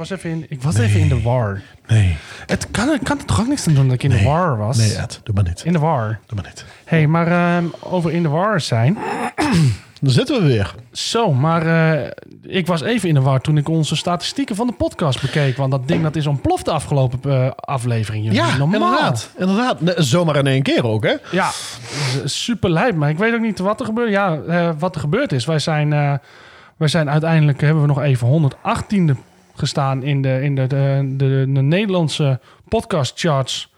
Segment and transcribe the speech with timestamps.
[0.00, 1.62] was even in, ik was even in de war.
[1.86, 2.16] Nee.
[2.46, 4.56] Het kan, ik kan er toch ook niks aan doen dat ik in de war
[4.56, 4.76] was?
[4.76, 5.20] Nee, Ed.
[5.24, 5.62] Doe maar niet.
[5.64, 6.18] In de war.
[6.26, 6.64] Doe maar niet.
[6.84, 8.98] hey, maar ehm, over in de war zijn.
[10.00, 10.74] Dan zitten we weer.
[10.92, 12.10] Zo, maar eh,
[12.42, 15.56] ik was even in de war toen ik onze statistieken van de podcast bekeek.
[15.56, 18.32] Want dat ding dat is ontploft de afgelopen eh, aflevering.
[18.32, 18.80] Ja, Normaal.
[18.80, 19.30] inderdaad.
[19.38, 19.80] Inderdaad.
[19.80, 21.14] Nee, zomaar in één keer ook, hè?
[21.30, 21.50] Ja,
[22.24, 22.94] super lijp.
[22.94, 24.10] Maar ik weet ook niet wat er gebeurt.
[24.10, 25.44] Ja, eh, wat er gebeurd is.
[25.44, 25.90] Wij zijn,
[26.76, 29.16] wij zijn uiteindelijk, hebben we nog even 118e
[29.60, 33.68] gestaan in de, in de, de, de, de Nederlandse podcast charts.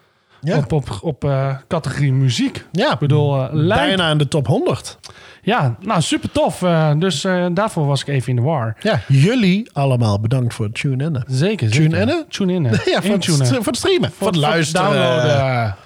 [0.41, 0.57] Ja.
[0.57, 2.65] Op, op, op eh, categorie muziek.
[2.73, 3.81] Ja, Ik bedoel, eh, lijp.
[3.81, 4.99] bijna in de top 100.
[5.43, 6.63] Ja, nou super tof.
[6.63, 8.77] Eh, dus daarvoor was ik even in de war.
[8.81, 11.25] Ja, jullie allemaal bedankt voor het tune-in.
[11.27, 11.71] Zeker.
[11.71, 11.99] Tune zeker.
[12.01, 12.25] innen?
[12.29, 12.63] Tune in.
[12.63, 14.13] Ja, voor voor het streamen.
[14.13, 14.91] Voor, het luisteren.
[14.91, 15.77] downloaden.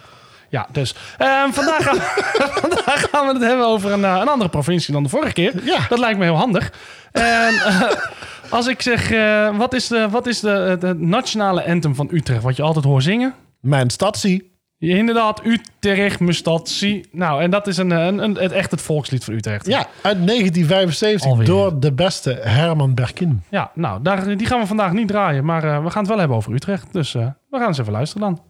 [0.49, 1.97] Ja, dus ehm, vandaag, gaan,
[2.63, 5.53] vandaag gaan we het hebben over een, een andere provincie dan de vorige keer.
[5.65, 5.79] Ja.
[5.89, 6.73] Dat lijkt me heel handig.
[7.13, 7.81] En, eh,
[8.51, 12.09] als ik zeg, eh, wat is, de, wat is de, het- het nationale anthem van
[12.13, 12.43] Utrecht?
[12.43, 13.35] Wat je altijd hoort zingen?
[13.61, 14.55] Mijn stadsie.
[14.79, 17.09] Ja, Inderdaad, Utrecht, mijn stad, zie.
[17.13, 19.67] Nou, en dat is een, een, een, het, echt het volkslied van Utrecht.
[19.67, 21.47] Ja, uit 1975 Alweer.
[21.47, 23.43] door de beste Herman Berkin.
[23.51, 25.45] Ja, nou, daar, die gaan we vandaag niet draaien.
[25.45, 26.93] Maar eh, we gaan het wel hebben over Utrecht.
[26.93, 28.43] Dus eh, we gaan eens even luisteren dan.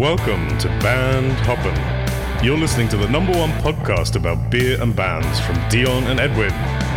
[0.00, 2.42] Welcome to Band Hoppin'.
[2.42, 6.89] You're listening to the number one podcast about beer and bands from Dion and Edwin.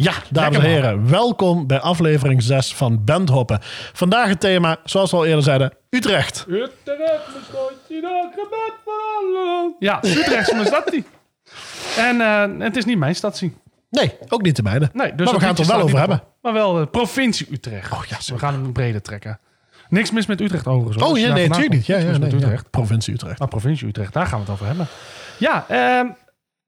[0.00, 3.58] Ja, dames en heren, welkom bij aflevering 6 van Bandhoppen.
[3.92, 6.44] Vandaag het thema, zoals we al eerder zeiden, Utrecht.
[6.48, 9.74] Utrecht, mijn stadje, dat gebed van.
[9.78, 11.02] Ja, Utrecht is mijn stadje.
[11.96, 13.50] En eh, het is niet mijn stadje.
[13.90, 14.90] Nee, ook niet de mijne.
[14.92, 16.16] Nee, dus maar we gaan het er wel over hebben.
[16.16, 16.26] op.
[16.42, 17.92] Maar wel de provincie Utrecht.
[17.92, 19.38] Oh, ja, we gaan hem breder trekken.
[19.88, 21.04] Niks mis met Utrecht overigens.
[21.04, 21.86] Oh ja, nee, natuurlijk niet.
[21.86, 22.36] Ja, ja, nee, met ja.
[22.36, 22.70] Utrecht.
[22.70, 23.38] Provincie Utrecht.
[23.38, 24.86] Maar provincie Utrecht, daar gaan we het over hebben.
[25.38, 26.06] Ja, ehm,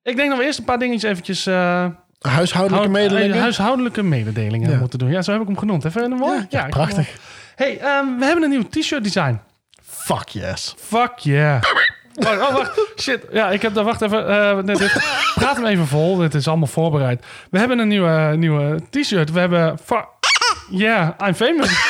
[0.03, 1.47] ik denk dat we eerst een paar dingetjes eventjes...
[1.47, 1.87] eh,
[2.23, 3.35] Huishoudelijke houd- mededelingen.
[3.37, 4.79] eh, huishoudelijke mededelingen Ja.
[4.79, 5.11] moeten doen.
[5.11, 5.85] Ja, zo heb ik hem genoemd.
[5.85, 6.47] Even een mooi.
[6.49, 7.09] Ja, prachtig.
[7.57, 9.41] Hey, ehm, we hebben een nieuw t-shirt design.
[9.83, 10.75] Fuck yes.
[10.79, 11.63] Fuck yeah.
[12.15, 12.81] Oh, oh, wacht.
[13.01, 13.25] Shit.
[13.33, 13.85] Ja, ik heb daar...
[13.85, 14.29] Wacht even.
[14.29, 15.03] eh, nee, dit,
[15.35, 16.17] praat hem even vol.
[16.17, 17.25] Dit is allemaal voorbereid.
[17.51, 19.33] We hebben een nieuwe, nieuwe t-shirt.
[19.33, 19.79] We hebben...
[19.85, 20.07] Fuck.
[20.71, 21.71] Yeah, I'm famous.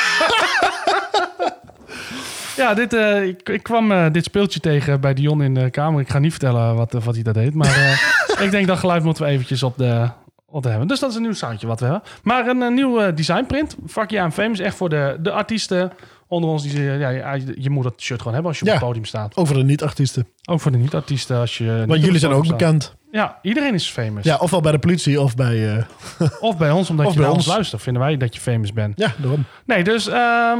[2.56, 6.00] ja, dit, eh, ik, ik kwam eh, dit speeltje tegen bij Dion in de kamer.
[6.00, 7.54] Ik ga niet vertellen wat, wat hij dat deed.
[7.54, 10.08] Maar eh, ik denk dat geluid moeten we eventjes op de...
[10.54, 10.88] Op de hebben.
[10.88, 12.02] Dus dat is een nieuw soundje wat we hebben.
[12.22, 13.76] Maar een, eh, nieuw eh, designprint.
[13.86, 14.58] Fuck yeah, I'm famous.
[14.58, 15.92] Echt voor de, de artiesten
[16.28, 16.62] onder ons.
[16.62, 19.36] Die, ja, je, je moet dat shirt gewoon hebben als je op het podium staat.
[19.36, 20.26] Over de niet-artiesten.
[20.44, 21.84] Ook voor de niet-artiesten als je...
[21.86, 22.58] Want jullie zijn ook staat.
[22.58, 22.94] bekend.
[23.10, 24.24] Ja, iedereen is famous.
[24.24, 25.76] Ja, ofwel bij de politie of bij...
[25.76, 25.84] eh,
[26.40, 27.54] Of bij ons, omdat Of je bij naar ons ons.
[27.54, 27.82] luistert.
[27.82, 28.98] Vinden wij dat je famous bent.
[28.98, 29.44] ja, daarom.
[29.66, 30.06] Nee, dus...
[30.08, 30.58] ehm,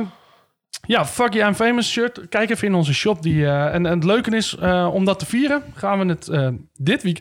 [0.87, 2.29] ja, fuck yeah, I'm famous shirt.
[2.29, 3.23] Kijk even in onze shop.
[3.23, 4.57] Die, en, en het leuke is,
[4.93, 7.21] om dat te vieren, gaan we het dit, week,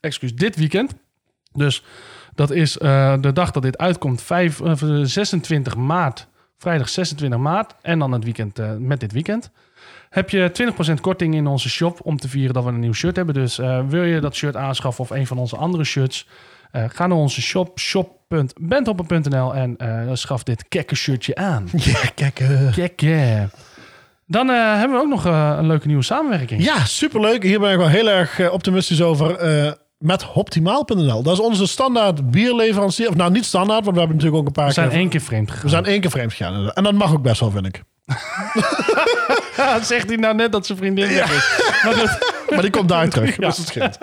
[0.00, 0.92] excuus, dit weekend.
[1.54, 1.82] Dus
[2.34, 4.72] dat is eh, de dag dat dit uitkomt, 5, eh,
[5.02, 6.26] 26 maart.
[6.58, 7.74] Vrijdag 26 maart.
[7.82, 9.50] En dan het weekend eh, met dit weekend.
[10.10, 10.50] Heb je
[10.98, 13.34] 20% korting in onze shop om te vieren dat we een nieuw shirt hebben.
[13.34, 16.28] Dus eh, wil je dat shirt aanschaffen of een van onze andere shirts...
[16.70, 21.68] eh, ga naar onze shop, shop.bandhoppen.nl en eh, schaf dit kekke shirtje aan.
[21.72, 22.40] Ja, kijk.
[22.40, 22.72] eh.
[22.72, 23.48] Kekke.
[24.26, 26.64] Dan eh, hebben we ook nog eh, een leuke nieuwe samenwerking.
[26.64, 27.42] Ja, superleuk.
[27.42, 29.38] Hier ben ik wel heel erg eh, optimistisch over.
[29.98, 31.22] Met Optimaal.nl.
[31.22, 33.08] Dat is onze standaard bierleverancier.
[33.08, 34.98] Of nou, niet standaard, want we hebben natuurlijk ook een paar we zijn keer...
[34.98, 35.64] één keer vreemd gegaan.
[35.64, 36.70] We zijn één keer vreemd gegaan.
[36.72, 37.82] En dat mag ook best wel, vind ik.
[39.82, 41.18] Zegt hij nou net dat zijn vriendin is.
[41.18, 42.32] Maar, goed.
[42.50, 43.36] Maar die komt daar terug.
[43.36, 43.46] Ja.
[43.46, 43.98] Dus dat scheelt.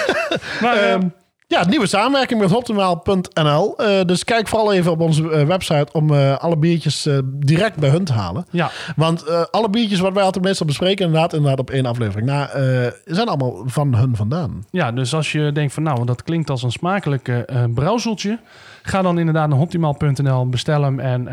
[0.62, 1.08] maar eh, Ehm,
[1.52, 3.76] ja, nieuwe samenwerking met Optimaal.nl.
[3.76, 7.90] Eh, dus kijk vooral even op onze eh, website om eh, alle biertjes direct bij
[7.90, 8.46] hun te halen.
[8.50, 12.28] ja, Want alle biertjes wat wij altijd meestal bespreken, inderdaad, inderdaad op één aflevering.
[12.28, 14.64] Nou, eh, zijn allemaal van hun vandaan.
[14.70, 17.44] ja, dus als je denkt van nou, dat klinkt als een smakelijk
[17.74, 18.38] brouwseltje.
[18.82, 21.00] Ga dan inderdaad naar optimaal.nl, bestel hem.
[21.00, 21.28] En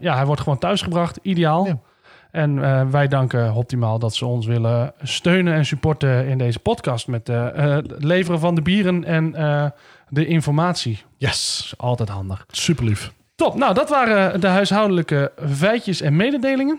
[0.00, 1.18] ja, hij wordt gewoon thuisgebracht.
[1.22, 1.66] Ideaal.
[1.66, 1.78] Ja.
[2.38, 7.06] En eh, wij danken Optimaal dat ze ons willen steunen en supporten in deze podcast.
[7.06, 9.32] Met eh, eh, het leveren van de bieren en
[10.08, 11.02] de informatie.
[11.16, 12.44] Yes, is altijd handig.
[12.50, 13.12] super lief.
[13.34, 16.78] Top, nou dat waren de huishoudelijke feitjes en mededelingen.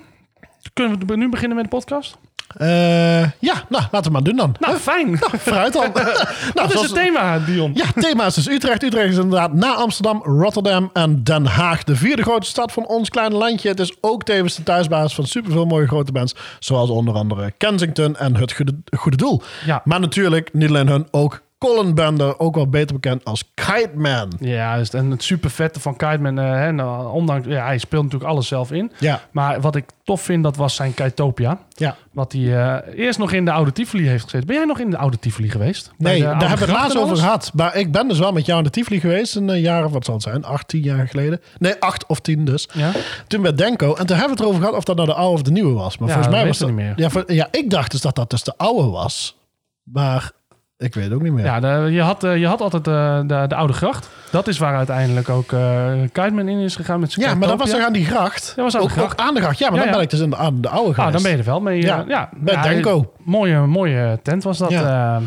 [0.74, 2.18] Kunnen we nu beginnen met de podcast?
[2.58, 4.56] Eh, ja, nou, laten we maar doen dan.
[4.60, 5.18] Nou, fijn.
[5.38, 5.92] Vooruit dan.
[5.94, 6.06] nou,
[6.54, 7.72] Wat is zoals- het thema, Dion?
[7.76, 8.84] Ja, thema is dus Utrecht.
[8.84, 11.84] Utrecht is inderdaad na Amsterdam, Rotterdam en Den Haag.
[11.84, 13.70] De vierde grote stad van ons kleine landje.
[13.70, 16.36] Het is ook tevens de thuisbasis van superveel mooie grote bands.
[16.60, 19.42] Zoals onder andere Kensington en Het Goede, Goede Doel.
[19.66, 19.82] Ja.
[19.84, 22.40] Maar natuurlijk, niet alleen hun, ook Colin Bender.
[22.40, 24.32] Ook wel beter bekend als Kite Man.
[24.40, 28.04] Ja, dus- en het super vette van Kiteman, eh, hè, nou, ondanks, ja, hij speelt
[28.04, 28.92] natuurlijk alles zelf in.
[29.00, 31.60] Ja, Maar wat ik tof vind, dat was zijn Kitopia.
[31.70, 31.96] ja.
[32.12, 32.42] Wat hij
[32.82, 34.48] eh, eerst nog in de oude Tivoli heeft gezeten.
[34.48, 35.92] Ben jij nog in de oude Tivoli geweest?
[35.98, 37.52] Nee, daar hebben we het laatst over gehad.
[37.54, 39.36] Maar ik ben dus wel met jou aan de Tivoli geweest.
[39.36, 40.46] Een eh, jaar of wat zal het zijn?
[40.46, 41.42] Acht, tien jaar geleden.
[41.58, 42.68] Nee, acht of tien dus.
[42.74, 42.92] Ja?
[43.28, 43.96] Toen met Denko.
[43.96, 45.74] En toen hebben we het erover gehad of dat nou de oude of de nieuwe
[45.74, 45.98] was.
[45.98, 46.68] Maar Ja, volgens mij was dat...
[46.68, 46.94] niet meer.
[46.96, 49.38] Ja, voor- ja, ik dacht dus dat dat dus de oude was.
[49.84, 50.32] Maar
[50.80, 51.46] ik weet het ook niet meer.
[51.46, 54.10] Ja, de- je, had, eh, je had altijd eh, de, de oude gracht.
[54.32, 57.58] Dat is waar uiteindelijk ook eh Kiteman in is gegaan met zijn Ja, maar dat
[57.60, 58.54] was toch aan die gracht?
[58.56, 59.12] Dat was aan de ook, gracht.
[59.14, 59.58] ook aan de gracht.
[59.60, 59.98] Ja, maar Ja, dan ja.
[59.98, 61.14] ben ik dus in de, aan de oude Ah, geweest.
[61.14, 61.82] dan ben je er wel mee.
[61.82, 63.14] Ja, ja, bij Denko.
[63.24, 64.70] Mooie, mooie tent was dat.
[64.70, 65.20] Ja.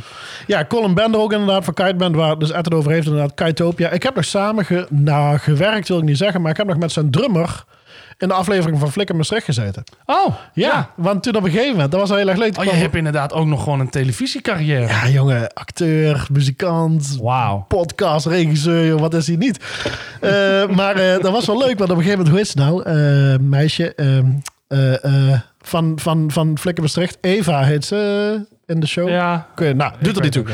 [0.46, 3.34] Ja, Colin Bender ook inderdaad van Kite Band, waar dus Ed het over heeft inderdaad,
[3.34, 3.88] Kitopia.
[3.90, 6.76] Ik heb nog samen ge, nou, gewerkt, wil ik niet zeggen, maar ik heb nog
[6.78, 7.64] met zijn drummer
[8.22, 9.82] in de aflevering van Flikker Maastricht gezeten.
[10.06, 10.90] Oh, Ja, ja.
[10.96, 12.58] want toen op een gegeven moment, dat was al heel erg leuk.
[12.58, 14.86] Oh, je hebt inderdaad ook nog gewoon een televisiecarrière.
[14.86, 17.64] Ja, jongen, acteur, muzikant, Wauw.
[17.68, 19.64] podcast, regisseur, joh, wat is hij niet?
[20.20, 20.30] Eh,
[20.78, 22.82] maar eh, dat was wel leuk, want op een gegeven moment, hoe is het nou?
[22.82, 24.26] Eh, meisje ehm,
[24.68, 29.08] eh, eh, van, van, van Flikker Maastricht, Eva heet ze in de show.
[29.08, 30.44] Ja, je- nou, doet er niet toe.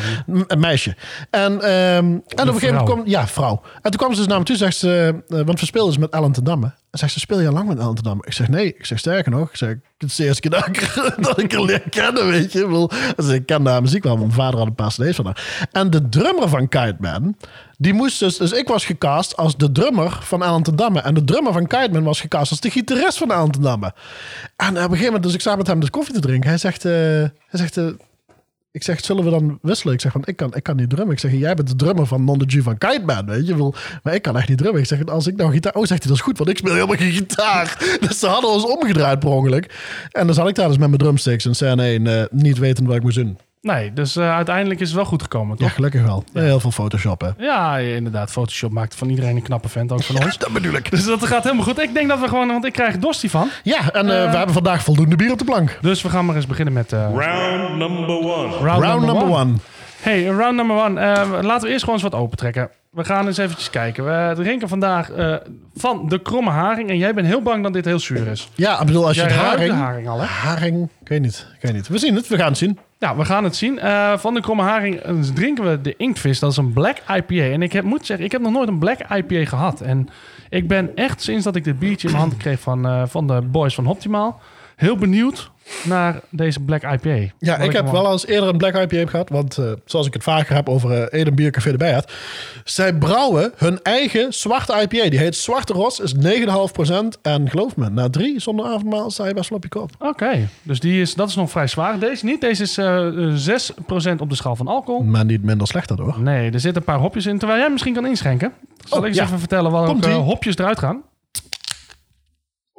[0.46, 0.96] Een meisje.
[1.30, 3.02] En, ehm, en op een gegeven moment kwam...
[3.04, 3.62] Ja, vrouw.
[3.74, 5.22] En toen kwam ze dus naar me toe, zegt ze...
[5.28, 6.66] eh, want we speelden dus met Ellen ten Damme.
[6.90, 8.22] En zegt ze, speel je lang met Ellen ten Damme?
[8.26, 8.66] Ik zeg, nee.
[8.66, 9.48] Ik zeg, sterker nog.
[9.50, 9.68] Ik zeg,
[9.98, 10.94] het is de eerste keer dat ik,
[11.26, 12.58] dat ik haar leer kennen, weet je.
[12.60, 12.90] Ik, bedoel,
[13.32, 15.68] ik kende haar muziek wel, want mijn vader had een paar cd's van haar.
[15.72, 17.36] En de drummer van Kite Man,
[17.80, 18.36] die moest dus...
[18.36, 21.00] Dus ik was gecast als de drummer van ten Damme.
[21.00, 23.94] En de drummer van Kite Man was gecast als de gitarist van ten Damme.
[24.56, 26.48] En op een gegeven moment, dus ik sta met hem dus koffie te drinken.
[26.48, 26.84] Hij zegt...
[26.84, 27.86] eh, hij zegt eh,
[28.70, 29.94] ik zeg, zullen we dan wisselen?
[29.94, 31.14] Ik zeg, want ik kan, ik kan niet drummen.
[31.14, 33.52] Ik zeg, jij bent de drummer van Non de G van Kite Man, weet je.
[33.52, 34.80] Bedoel, Maar ik kan echt niet drummen.
[34.80, 35.74] Ik zeg, als ik nou gitaar...
[35.74, 37.76] Oh, zegt hij, dat is goed, want ik speel helemaal geen gitaar.
[38.08, 39.74] Dus ze hadden ons omgedraaid per ongeluk.
[40.10, 42.86] En dan zat ik daar dus met mijn drumsticks en scène 1, eh, niet weten
[42.86, 43.38] wat ik moest doen.
[43.62, 45.74] Nee, dus eh, uiteindelijk is het wel goed gekomen, Ja, toch?
[45.74, 46.24] gelukkig wel.
[46.32, 47.28] Heel veel Photoshop, hè.
[47.38, 48.30] Ja, inderdaad.
[48.30, 50.38] Photoshop maakt van iedereen een knappe vent, ook van ons.
[50.38, 50.90] Dat bedoel ik.
[50.90, 51.78] Dus dat gaat helemaal goed.
[51.80, 53.48] Ik denk dat we gewoon, want ik krijg er dorst hiervan.
[53.62, 54.30] Ja, en eh, Eh.
[54.30, 55.78] we hebben vandaag voldoende bier op de plank.
[55.80, 58.56] Dus we gaan maar eens beginnen met eh, Round number one.
[58.56, 59.52] round, Round number one.
[60.00, 61.00] Hey, round number one.
[61.42, 62.70] Laten we eerst gewoon eens wat opentrekken.
[62.90, 64.04] We gaan eens eventjes kijken.
[64.04, 65.34] We drinken vandaag eh,
[65.74, 66.88] van de kromme haring.
[66.90, 68.48] En jij bent heel bang dat dit heel zuur is.
[68.54, 69.70] Ja, ik bedoel, als je Jij het haring...
[69.70, 70.26] de haring al, hè?
[70.26, 71.46] Haring, ik weet niet.
[71.54, 71.88] Ik weet niet.
[71.88, 72.78] We zien het, we gaan het zien.
[72.98, 73.78] Ja, we gaan het zien.
[73.78, 76.38] Eh, van de kromme haring eh, drinken we de Inktvis.
[76.38, 77.52] Dat is een black IPA.
[77.52, 79.80] En ik heb, moet zeggen, ik heb nog nooit een black IPA gehad.
[79.80, 80.08] En
[80.48, 83.26] ik ben echt, sinds dat ik dit biertje in mijn hand kreeg van, eh, van
[83.26, 84.40] de boys van Optimaal...
[84.76, 85.50] heel benieuwd
[85.84, 87.32] naar deze black IPA.
[87.38, 89.28] Ja, ik heb wel eens eerder een Black IPA gehad.
[89.28, 92.12] Want eh, zoals ik het vaker heb over eh Eden Bier Café erbij had.
[92.64, 95.08] Zij brouwen hun eigen zwarte IPA.
[95.10, 96.94] Die heet Zwarte Ros, is 9,5%.
[97.22, 99.90] En geloof me, na drie zonder avondmaal sta je best wel op je kop.
[99.98, 101.98] Oké, dus die is, dat is nog vrij zwaar.
[101.98, 102.40] Deze niet.
[102.40, 105.02] Deze is eh, eh, 6% op de schaal van alcohol.
[105.02, 106.14] Maar niet minder slecht hoor.
[106.20, 107.38] Nee, er zitten een paar hopjes in.
[107.38, 108.52] Terwijl jij misschien kan inschenken.
[108.84, 109.24] Zal Oh, ik eens ja.
[109.24, 111.02] even vertellen welke hopjes eruit gaan?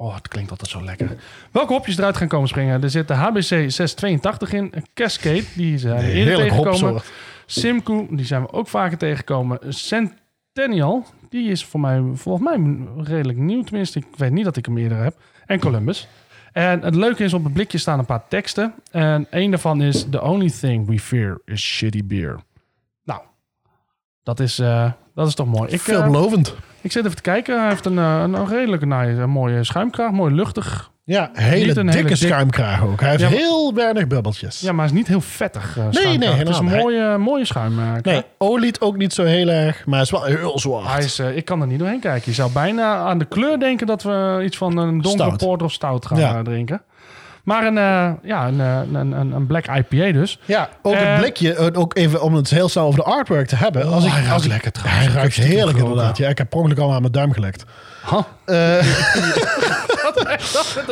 [0.02, 1.18] Oh, het klinkt altijd zo lekker.
[1.52, 2.84] Welke hopjes eruit gaan komen springen?
[2.84, 4.68] Er zit de HBC 682 in.
[4.72, 7.02] Een Cascade, die zijn eerder tegengekomen.
[7.46, 9.60] Simcoe, die zijn we ook vaker tegengekomen.
[9.68, 13.64] Centennial, die is voor mij volgens mij redelijk nieuw.
[13.64, 15.16] Tenminste, ik weet niet dat ik hem eerder heb.
[15.46, 16.08] En Columbus.
[16.52, 18.74] En het leuke is, op het blikje staan een paar teksten.
[18.92, 20.06] En een daarvan is...
[20.10, 22.40] The only thing we fear is shitty beer.
[23.04, 23.22] Nou,
[24.24, 25.72] dat is, eh, dat is toch mooi.
[25.72, 26.56] Ik, Veelbelovend.
[26.82, 27.60] Ik zit even te kijken.
[27.60, 30.12] Hij heeft een, eh, een, een redelijke een mooie schuimkraag.
[30.12, 30.92] Mooi luchtig.
[31.04, 33.00] Ja, hele dikke hele dik- schuimkraag ook.
[33.00, 34.60] Hij heeft Ja, maar- heel weinig bubbeltjes.
[34.60, 36.18] Ja, maar hij is niet heel vettig eh, schuimkraag.
[36.18, 38.02] nee, Het is een mooie, mooie schuimkraag.
[38.02, 39.86] Nee, oliet ook niet zo heel erg.
[39.86, 40.88] Maar hij is wel heel zwart.
[40.88, 42.22] Hij is, eh, ik kan er niet doorheen kijken.
[42.26, 45.38] Je zou bijna aan de kleur denken dat we iets van een donkere Stout.
[45.38, 46.34] porter of stout gaan Ja.
[46.36, 46.82] eh, drinken.
[47.50, 50.40] Maar een, eh, ja, een, eh, een, een, een black IPA dus.
[50.46, 53.56] Ja, ook het blikje, eh, ook even om het heel snel over de artwork te
[53.56, 53.86] hebben.
[53.92, 55.06] als ik, hij ruikt als ik, lekker trouwens.
[55.06, 56.18] Hij Ik ruikt heerlijk inderdaad.
[56.18, 57.64] Ja, ik heb per ongeluk al aan mijn duim gelekt.
[58.10, 58.22] Huh.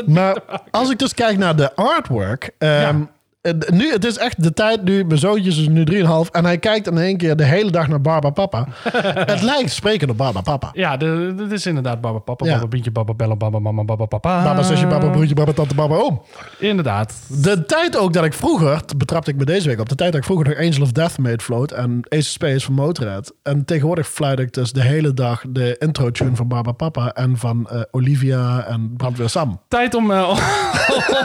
[0.17, 0.37] Maar
[0.71, 2.51] als ik dus kijk naar de artwork.
[2.57, 3.07] ehm, Ja.
[3.41, 6.57] En nu, het is echt de tijd nu, mijn zoontje is nu 3,5 en hij
[6.57, 8.67] kijkt in één keer de hele dag naar Baba Papa.
[9.33, 10.69] het lijkt spreken op Baba Papa.
[10.73, 12.53] Ja, dit is inderdaad Baba Papa, Ja.
[12.53, 14.43] Baba Bientje, Baba Bella, Baba Mama, Baba Papa.
[14.43, 16.21] Baba zusje, baba broertje, baba tante, baba oom.
[16.59, 17.13] Inderdaad.
[17.27, 20.19] De tijd ook dat ik vroeger, betrapte ik me deze week op, de tijd dat
[20.19, 23.33] ik vroeger nog Angel of Death mee float en Ace of Space van Motorhead.
[23.43, 27.37] En tegenwoordig fluit ik dus de hele dag de intro tune van Baba Papa en
[27.37, 29.59] van eh, Olivia en Brandweer Sam.
[29.67, 30.29] Tijd om, eh,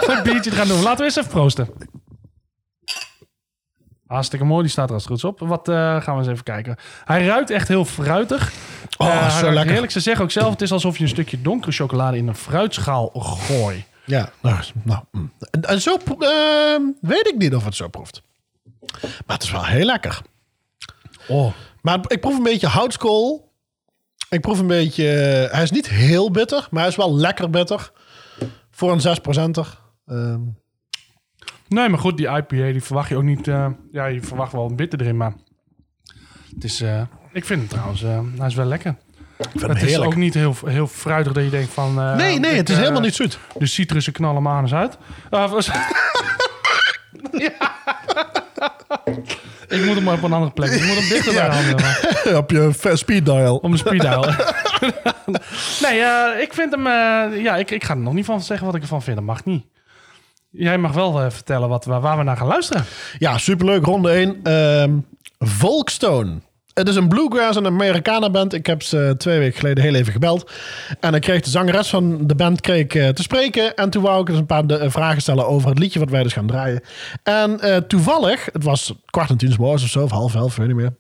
[0.09, 0.83] om een biertje te gaan doen.
[0.83, 1.69] Laten we eens even proosten.
[4.13, 5.49] Hartstikke mooi, die staat er als het goed is op.
[5.49, 6.77] Wat eh, gaan we eens even kijken.
[7.05, 8.53] Hij ruikt echt heel fruitig.
[8.99, 9.71] Oh, Eh, zo lekker.
[9.71, 9.93] Heerlijk.
[9.93, 13.11] Ze zeggen ook zelf, het is alsof je een stukje donkere chocolade in een fruitschaal
[13.15, 13.85] gooit.
[14.05, 15.33] Ja, nou, nou mm.
[15.61, 18.23] en, zo eh, weet ik niet of het zo proeft.
[19.01, 20.21] Maar het is wel heel lekker.
[21.29, 21.53] Oh.
[21.81, 23.53] Maar ik proef een beetje houtskool.
[24.29, 25.05] Ik proef een beetje...
[25.53, 27.93] Hij is niet heel bitter, maar hij is wel lekker bitter.
[28.71, 29.19] Voor een
[29.51, 29.79] 6%er.
[30.07, 30.41] Ehm
[31.73, 33.49] Nee, maar goed, die IPA, die verwacht je ook niet...
[33.49, 35.33] eh, ja, je verwacht wel een bitter erin, maar...
[36.55, 36.81] Het is...
[36.81, 37.01] eh,
[37.33, 38.03] ik vind hem trouwens...
[38.03, 38.97] eh, hij is wel lekker.
[39.61, 40.11] Het is heerlijk.
[40.11, 41.95] ook niet heel, heel fruitig dat je denkt van...
[41.95, 43.39] nee, nee, ik, het is helemaal niet zoet.
[43.59, 44.99] De citrussen knallen maar eens uit.
[45.31, 45.69] Uh, was-
[49.69, 50.71] ik moet hem maar op een andere plek.
[50.71, 52.37] Ik moet hem dichter bij de handen.
[52.43, 53.57] Op je speed dial.
[53.57, 54.25] Om de speed dial.
[55.85, 55.99] nee,
[56.43, 56.87] ik vind hem...
[57.43, 59.17] ja, ik, ik ga er nog niet van zeggen wat ik ervan vind.
[59.17, 59.65] Dat mag niet.
[60.53, 62.85] Jij mag wel eh, vertellen wat, waar we naar gaan luisteren.
[63.19, 63.85] Ja, superleuk.
[63.85, 64.41] Ronde 1.
[64.43, 64.99] Ehm
[65.39, 66.41] Volkstone.
[66.75, 68.53] Het is een bluegrass en Americana band.
[68.53, 70.51] Ik heb ze twee weken geleden heel even gebeld.
[71.01, 73.75] En ik kreeg de zangeres van de band kreeg, eh, te spreken.
[73.75, 76.23] En toen wou ik eens een paar eh, vragen stellen over het liedje wat wij
[76.23, 76.83] dus gaan draaien.
[77.23, 80.77] En toevallig, het was kwart en tien morgens of zo, of half elf, weet niet
[80.77, 80.93] meer.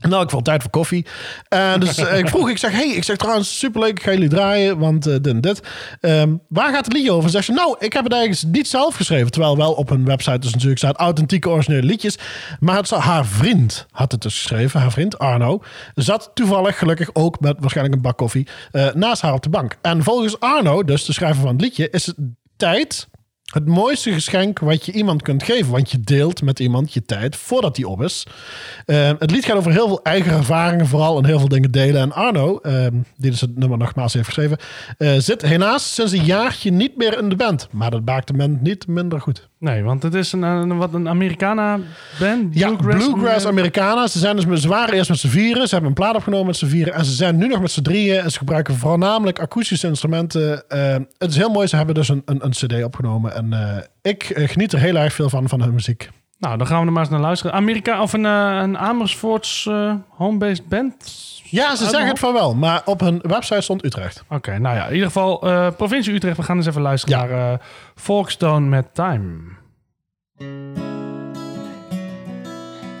[0.00, 1.06] In elk geval tijd voor koffie.
[1.48, 4.28] En dus eh, ik vroeg, ik zeg, hey, ik zeg trouwens, superleuk, ik ga jullie
[4.28, 5.60] draaien, want eh, dit en dit.
[6.00, 7.30] Ehm, waar gaat het liedje over?
[7.30, 9.30] Zegt ze, nou, ik heb het eigenlijk niet zelf geschreven.
[9.30, 12.18] Terwijl wel op hun website dus natuurlijk staat authentieke originele liedjes.
[12.60, 15.62] Maar het, haar vriend had het dus geschreven, haar vriend Arno.
[15.94, 18.48] Zat toevallig, gelukkig ook met waarschijnlijk een bak koffie,
[18.94, 19.76] naast haar op de bank.
[19.82, 22.16] En volgens Arno, dus de schrijver van het liedje, is het
[22.56, 23.08] tijd
[23.52, 25.72] het mooiste geschenk wat je iemand kunt geven.
[25.72, 28.26] Want je deelt met iemand je tijd voordat die op is.
[28.86, 31.18] Eh, het lied gaat over heel veel eigen ervaringen vooral.
[31.18, 32.00] En heel veel dingen delen.
[32.00, 32.86] En Arno, eh,
[33.16, 34.58] die dus het nummer nogmaals heeft geschreven...
[34.98, 37.68] eh, zit helaas sinds een jaartje niet meer in de band.
[37.70, 39.48] Maar dat maakt de band niet minder goed.
[39.58, 41.78] Nee, want het is een, een, wat een Americana
[42.18, 42.58] band.
[42.58, 44.06] Ja, Bluegrass, Americana.
[44.06, 45.68] Ze, zijn dus met, ze waren eerst met z'n vieren.
[45.68, 46.94] Ze hebben een plaat opgenomen met z'n vieren.
[46.94, 48.20] En ze zijn nu nog met z'n drieën.
[48.20, 50.68] En ze gebruiken voornamelijk akoestische instrumenten.
[50.68, 51.66] Eh, het is heel mooi.
[51.66, 53.34] Ze hebben dus een, een, een cd opgenomen.
[53.34, 56.10] En eh, ik eh, geniet er heel erg veel van, van hun muziek.
[56.38, 57.54] Nou, dan gaan we er maar eens naar luisteren.
[57.54, 59.68] Amerika of een, een Amersfoorts
[60.08, 60.94] home-based band?
[61.50, 62.54] Ja, ze zeggen het van wel.
[62.54, 64.24] Maar op hun website stond Utrecht.
[64.28, 66.36] Oké, nou ja, in ieder geval eh, provincie Utrecht.
[66.36, 67.24] We gaan eens even luisteren Ja.
[67.26, 67.58] naar eh
[67.94, 69.38] Folkstone met Time.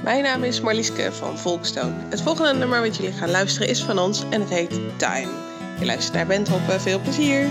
[0.04, 1.92] Mijn naam is Marlieske van Volkstone.
[2.08, 5.28] Het volgende nummer wat jullie gaan luisteren is van ons en het heet Time.
[5.78, 7.46] Je luistert naar Bandhoppen, veel plezier!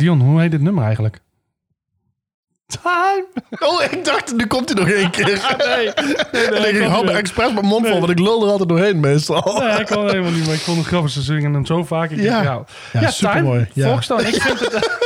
[0.00, 1.20] Dion, hoe heet dit nummer eigenlijk?
[2.82, 3.26] Time!
[3.58, 5.26] Oh, ik dacht, nu komt hij nog één keer.
[5.66, 9.00] Nee, en ik hou me expres mijn mond vol, want ik lul er altijd doorheen
[9.00, 9.62] meestal.
[9.62, 11.10] Nee, ik kon helemaal niet, maar ik vond het grappig.
[11.10, 12.10] Ze zingen hem zo vaak.
[12.10, 12.22] Ik Ja.
[12.22, 13.58] denk, ja, Ja, ja, supermooi.
[13.58, 13.88] Time, Ja.
[13.88, 14.20] Volkstaan.
[14.26, 14.98] Ik vind het...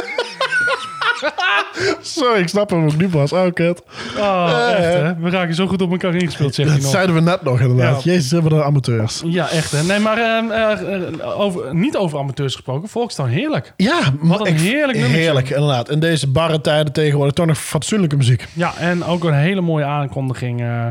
[2.06, 3.32] Sorry, ik snap hem ook nu pas.
[3.32, 3.82] Oh, kut.
[4.18, 5.14] Oh, echt, hè?
[5.18, 6.94] We raken zo goed op elkaar ingespeeld, zegt hij Dat nog.
[6.94, 8.02] zeiden we net nog inderdaad.
[8.02, 8.12] Ja.
[8.12, 9.22] Jezus, hebben we de amateurs.
[9.26, 9.72] Ja, echt.
[9.72, 9.82] Hè?
[9.82, 12.88] Nee, maar ehm, eh, eh, over, niet over amateurs gesproken.
[12.88, 13.72] Volkstaan, heerlijk.
[13.76, 15.20] Ja, Wat maar een heerlijk nummertje.
[15.22, 15.90] Heerlijk, inderdaad.
[15.90, 18.46] In deze barre tijden tegenwoordig toch nog fatsoenlijke muziek.
[18.52, 20.86] Ja, en ook een hele mooie aankondiging eh,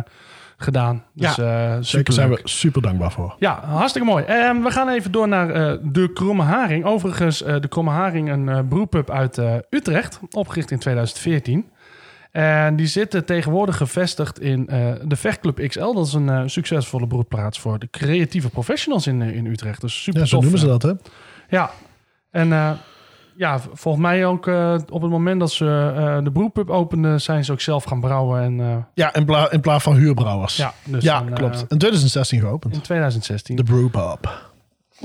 [0.58, 1.04] gedaan.
[1.14, 2.12] Dus, Ja, eh, superleuk.
[2.20, 3.36] zijn we super dankbaar voor.
[3.40, 4.24] Ja, hartstikke mooi.
[4.24, 6.86] Ehm, we gaan even door naar eh, de Kromme Haring.
[6.86, 11.70] Overigens, eh, de Kromme Haring, een brewpub uit Utrecht, opgericht in 2014.
[12.32, 14.66] En die zitten tegenwoordig gevestigd in
[15.04, 15.94] de Vechtclub XL.
[15.94, 19.82] Dat is een succesvolle beroepsplaats voor de creatieve professionals in, in Utrecht.
[19.82, 20.92] Dus super Ja, zo tof, noemen ze dat, hè?
[21.50, 21.72] Ja,
[22.32, 22.50] en
[23.36, 27.46] ja, volgens mij ook eh, op het moment dat ze eh, de brewpub openden, zijn
[27.46, 28.42] ze ook zelf gaan brouwen.
[28.42, 30.56] En, eh, Ja, in, pla in plaats van huurbrouwers.
[30.58, 31.66] ja, dus ja klopt.
[31.68, 32.74] In 2016 geopend.
[32.74, 33.56] in 2016.
[33.56, 34.52] De Brewpub.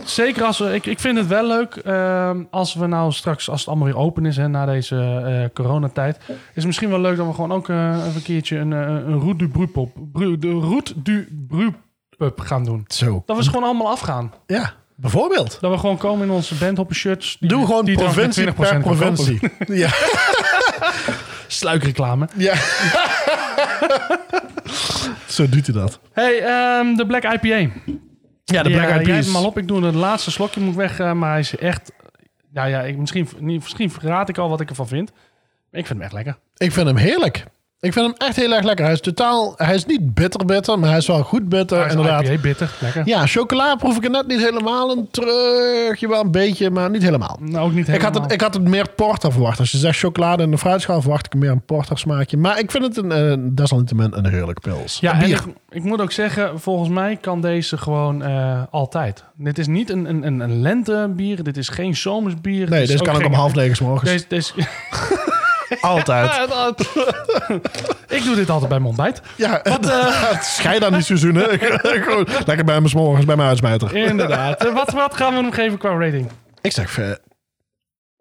[0.04, 3.60] Zeker als we, ik, ik vind het wel leuk ehm, als we nou straks, als
[3.60, 7.26] het allemaal weer open is hè, na deze coronatijd, is het misschien wel leuk dat
[7.26, 11.46] we gewoon ook even een keertje een, een Route du Brupop, Bru, de Route du
[11.48, 12.84] Brupub gaan doen.
[12.86, 13.22] Zo.
[13.26, 14.32] Dat we ze gewoon allemaal afgaan.
[14.46, 15.58] Ja, bijvoorbeeld.
[15.60, 17.36] Dat we gewoon komen in onze bandhoppen shirts.
[17.40, 19.40] die- Doe gewoon die provincie 20% per provincie.
[19.66, 19.88] Ja.
[21.46, 22.28] Sluikreclame.
[22.36, 22.54] ja.
[25.26, 26.00] Zo doet hij dat.
[26.12, 27.56] Hey, ehm, de Black IPA.
[27.56, 27.70] Ja, de
[28.44, 29.14] Ja, Black Eyed jij Peas.
[29.14, 29.58] hebt hem al op.
[29.58, 31.92] Ik doe het laatste slokje moet weg, eh, maar hij is echt...
[32.52, 35.10] Ja, ja, ik, misschien, niet, misschien verraad ik al wat ik ervan vind.
[35.70, 36.36] Maar ik vind hem echt lekker.
[36.56, 37.44] Ik vind hem heerlijk.
[37.80, 38.84] Ik vind hem echt heel erg lekker.
[38.84, 39.52] Hij is totaal...
[39.56, 41.78] Hij is niet bitter bitter, maar hij is wel goed bitter.
[41.80, 42.22] Hij inderdaad.
[42.28, 43.02] IPA, bitter, lekker.
[43.06, 46.00] Ja, chocola proef ik er net niet helemaal een terug.
[46.00, 47.38] Wel een beetje, maar niet helemaal.
[47.40, 48.12] Nou, ook niet Ik helemaal.
[48.12, 49.58] had, het, ik had het meer porter verwacht.
[49.58, 52.36] Als je zegt chocolade en een fruitschaal, verwacht ik meer een porter smaakje.
[52.36, 54.98] Maar ik vind het een, desalniettemin een heerlijk pils.
[55.00, 55.28] Ja, bier.
[55.28, 59.24] ik, ik moet ook zeggen, volgens mij kan deze gewoon eh, altijd.
[59.34, 61.42] Dit is niet een, een, een, lentebier.
[61.42, 62.68] Dit is geen zomersbier.
[62.70, 64.10] nee, Dit deze kan ik geen- om half negen 's morgens.
[64.10, 64.52] Deze, deze,
[65.80, 66.30] Altijd.
[68.18, 69.20] ik doe dit altijd bij mijn ontbijt.
[69.36, 71.58] Ja, het schijt aan die seizoenen.
[72.04, 73.96] Gewoon lekker bij mijn 's morgens, bij mijn uitsmijter.
[73.96, 74.64] Inderdaad.
[74.64, 76.30] Eh, wat, wat gaan we hem geven qua rating?
[76.60, 77.10] Ik zeg eh,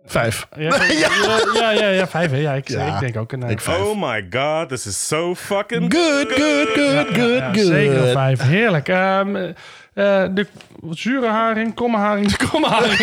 [0.05, 0.47] vijf.
[0.55, 1.09] Ja, ja,
[1.53, 2.31] ja, ja, ja, vijf.
[2.31, 2.37] Hè?
[2.37, 3.43] Ja, ik, Ja, ik denk ook een...
[3.43, 3.81] eh, Ik vijf.
[3.81, 7.65] Oh my god, this is so fucking Good, good, good, good, ja, good.
[7.65, 8.41] zeker een vijf.
[8.41, 8.87] Heerlijk.
[8.89, 9.53] Ehm, eh,
[10.31, 10.47] de
[10.89, 12.97] zure haring, kromme haring, de kromme haring.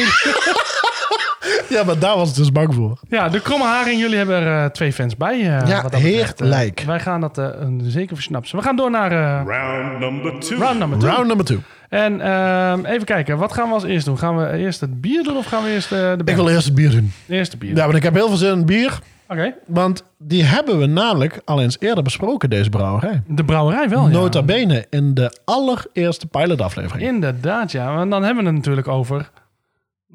[1.69, 2.99] Ja, maar daar was ik dus bang voor.
[3.09, 5.35] Ja, de Kromme Haring, jullie hebben er eh, twee fans bij.
[5.41, 6.41] eh, Ja, wat dat betreft.
[6.41, 6.81] Eh, heerlijk.
[6.87, 8.59] wij gaan dat eh, een- zeker versnapsen.
[8.59, 10.59] We gaan door naar eh, Round number two.
[10.59, 11.09] round number two.
[11.09, 11.59] Round number two.
[11.89, 14.19] En ehm, even kijken, wat gaan we als eerst doen?
[14.19, 16.65] Gaan we eerst het bier doen of gaan we eerst eh, de Ik wil eerst
[16.65, 17.13] het bier doen.
[17.29, 17.77] Eerst het bier.
[17.77, 18.99] Ja, want ik heb heel veel zin in het bier.
[19.29, 19.55] Oké.
[19.67, 23.23] Want die hebben we namelijk al eens eerder besproken, deze brouwerij.
[23.27, 24.17] De brouwerij wel, Oh, ja.
[24.19, 27.09] Nota bene in de allereerste pilotaflevering.
[27.09, 28.01] Inderdaad, ja.
[28.01, 29.31] En dan hebben we het natuurlijk over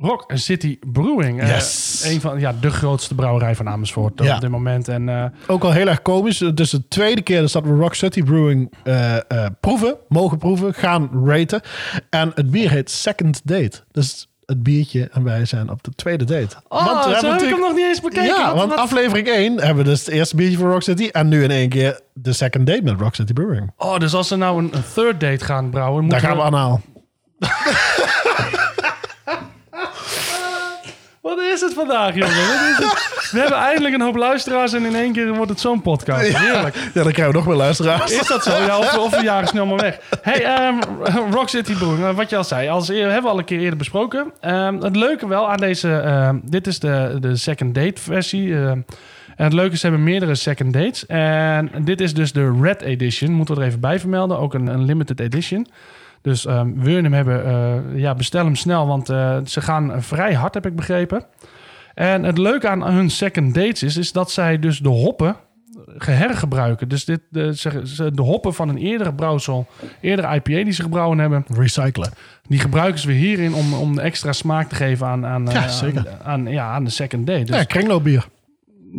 [0.02, 1.42] Rock City Brewing.
[1.42, 2.04] Eh, Yes.
[2.06, 4.36] een van ja, de grootste brouwerij van Amersfoort Ja.
[4.36, 4.88] op dit moment.
[4.88, 6.40] En eh, Ook al heel erg komisch.
[6.40, 9.16] Het is de tweede keer dat we Rock City Brewing eh,
[9.60, 11.62] proeven, mogen proeven, gaan raten.
[12.10, 13.84] En het bier heet Second Date.
[13.92, 16.56] Dus het biertje en wij zijn op de tweede date.
[16.68, 18.24] Oh, we zo heb hebben ik hem nog niet eens bekeken.
[18.26, 21.10] Ja, want aflevering 1 hebben we dus het eerste biertje van Rock City.
[21.12, 23.72] En nu in één keer de second date met Rock City Brewing.
[23.78, 26.08] Oh, dus als ze nou een, een third date gaan brouwen...
[26.08, 26.82] Daar gaan we anaal.
[31.30, 32.48] Wat is het vandaag, jongen?
[32.48, 33.32] Wat is het?
[33.32, 36.38] We hebben eindelijk een hoop luisteraars en in één keer wordt het zo'n podcast.
[36.38, 36.76] Heerlijk.
[36.76, 38.12] Ja, dan krijgen we nog meer luisteraars.
[38.12, 38.52] Is dat zo?
[38.52, 40.00] Ja, of, of we jagen snel maar weg.
[40.22, 40.74] Hey,
[41.32, 42.68] Rock City eh, wat je al zei.
[42.70, 44.32] Als eer, hebben we al een keer eerder besproken.
[44.40, 45.92] Ehm, het leuke wel aan deze...
[45.96, 48.56] ehm, dit is de, de second date versie.
[48.56, 48.82] ehm,
[49.36, 51.06] en het leuke is, ze hebben meerdere second dates.
[51.06, 53.32] En dit is dus de Red Edition.
[53.32, 54.40] Moeten we er even bij vermelden.
[54.40, 55.68] Ook een, een limited edition.
[56.22, 56.44] Dus
[56.76, 58.88] wil je hem hebben, eh, ja, bestel hem snel.
[58.88, 61.24] Want eh, ze gaan vrij hard, heb ik begrepen.
[61.94, 65.36] En het leuke aan hun second dates is, is dat zij dus de hoppen
[65.98, 66.88] gehergebruiken.
[66.88, 69.68] Dus dit, de, ze- de hoppen van een eerdere brouwsel,
[70.02, 72.10] eerdere IPA die ze gebrouwen hebben, Recyclen.
[72.48, 75.96] die gebruiken ze weer hierin om, om extra smaak te geven aan, aan, Ja, eh,
[75.96, 77.44] aan, aan- ja, aan de second date.
[77.44, 78.28] Dus, Ja, kringloopbier.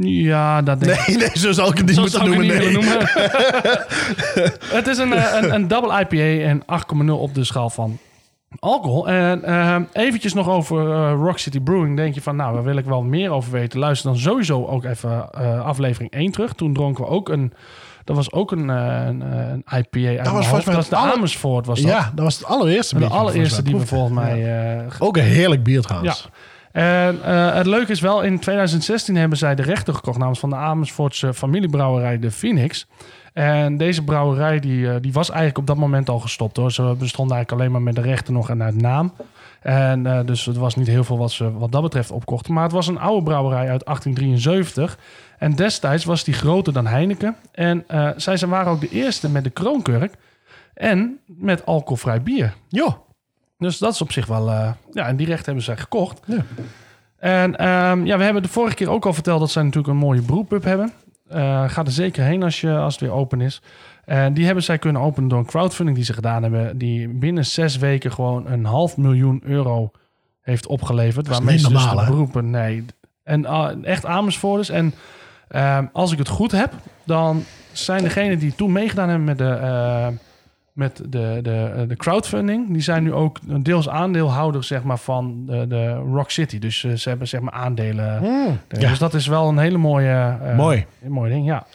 [0.00, 1.06] Ja, dat denk ik.
[1.06, 2.46] Nee, nee, zo zal ik het niet Zo moeten noemen.
[2.46, 2.72] het niet Nee.
[2.72, 3.08] willen noemen.
[4.78, 7.98] het is een, eh, een, een double IPA en 8,0 op de schaal van
[8.58, 9.08] alcohol.
[9.08, 11.96] En eh, eventjes nog over eh, Rock City Brewing.
[11.96, 13.78] Denk je van, nou, daar wil ik wel meer over weten.
[13.78, 15.32] Luister dan sowieso ook even
[15.64, 16.52] aflevering 1 terug.
[16.52, 17.52] Toen dronken we ook een...
[18.04, 21.12] Dat was ook een, een, een IPA mijn was volgens mij Dat was de aller-
[21.14, 21.90] Amersfoort, was dat.
[21.90, 24.38] Ja, dat was het allereerste de allereerste die we volgens mij...
[24.38, 24.84] Ja.
[24.98, 26.28] Ook een heerlijk bier trouwens.
[26.32, 26.38] ja.
[26.72, 30.50] En eh, het leuke is wel, in 2016 hebben zij de rechten gekocht namens van
[30.50, 32.86] de Amersfoortse familiebrouwerij de Phoenix.
[33.32, 36.72] En deze brouwerij die, eh, die was eigenlijk op dat moment al gestopt hoor.
[36.72, 39.12] Ze bestonden eigenlijk alleen maar met de rechten nog en uit naam.
[39.60, 42.54] En eh, dus het was niet heel veel wat ze wat dat betreft opkochten.
[42.54, 44.98] Maar het was een oude brouwerij uit 1873.
[45.38, 47.36] En destijds was die groter dan Heineken.
[47.52, 50.14] En eh, zij waren ook de eerste met de kroonkurk.
[50.74, 52.54] En met alcoholvrij bier.
[52.68, 53.04] Jo.
[53.60, 54.50] Dus dat is op zich wel...
[54.50, 56.20] eh, ja, en die rechten hebben zij gekocht.
[56.26, 56.44] Ja.
[57.16, 60.00] En ehm, ja, we hebben de vorige keer ook al verteld dat zij natuurlijk een
[60.00, 60.92] mooie brewpub hebben.
[61.28, 63.62] Eh ga er zeker heen als, je, als het weer open is.
[64.04, 66.78] En die hebben zij kunnen openen door een crowdfunding die ze gedaan hebben.
[66.78, 69.90] Die binnen zes weken gewoon een half miljoen euro
[70.40, 71.26] heeft opgeleverd.
[71.26, 72.10] is waarmee niet ze dus normaal, de hè?
[72.10, 72.50] beroepen...
[72.50, 72.84] Nee,
[73.22, 74.68] en ah, echt Amersfoorters.
[74.68, 74.94] En
[75.48, 76.72] ehm, als ik het goed heb,
[77.04, 80.18] dan zijn degenen die toen meegedaan hebben met de...
[80.80, 84.98] met de, de, eh, de crowdfunding, die zijn nu ook een deels aandeelhouder zeg maar,
[84.98, 86.58] van de, de Rock City.
[86.58, 88.22] Dus eh, ze hebben zeg maar aandelen.
[88.22, 88.58] Mm.
[88.68, 88.88] Eh, Ja.
[88.88, 90.86] Dus dat is wel een hele mooie, eh, Mooi.
[91.04, 91.66] een mooi ding, ja.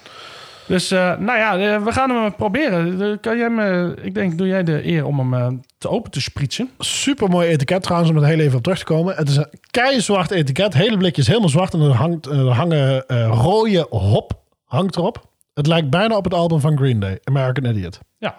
[0.68, 3.20] Dus eh, nou ja, we gaan hem proberen.
[3.20, 6.70] Kan jij me, ik denk, doe jij de eer om hem te open te spritsen?
[6.80, 9.16] Super mooi etiket trouwens, om er heel even op terug te komen.
[9.16, 10.74] Het is een keizwart etiket.
[10.74, 14.32] Hele blikje is helemaal zwart en er, hangt, er hangen eh, rode hop
[14.66, 15.30] hangt erop.
[15.54, 18.00] Het lijkt bijna op het album van Green Day, American Idiot.
[18.18, 18.36] Ja.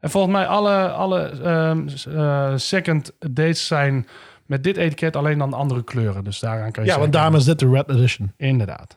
[0.00, 4.06] En volgens mij alle, alle ehm, eh, second dates zijn
[4.46, 6.24] met dit etiket alleen dan andere kleuren.
[6.24, 8.32] Dus daaraan kan je Ja, want daarom is dit de Red Edition.
[8.36, 8.96] Inderdaad.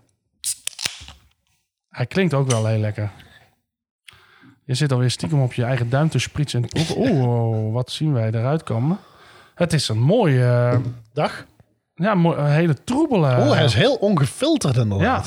[1.90, 3.12] Hij klinkt ook wel heel lekker.
[4.66, 6.66] Je zit alweer stiekem op je eigen duim te spritsen.
[6.78, 8.98] Oeh, oeh, wat zien wij eruit komen.
[9.56, 10.78] Het is een mooie, eh,
[11.14, 11.46] Dag.
[11.96, 13.38] ja, een hele troebele.
[13.40, 15.24] Oeh, hij is heel ongefilterd ja.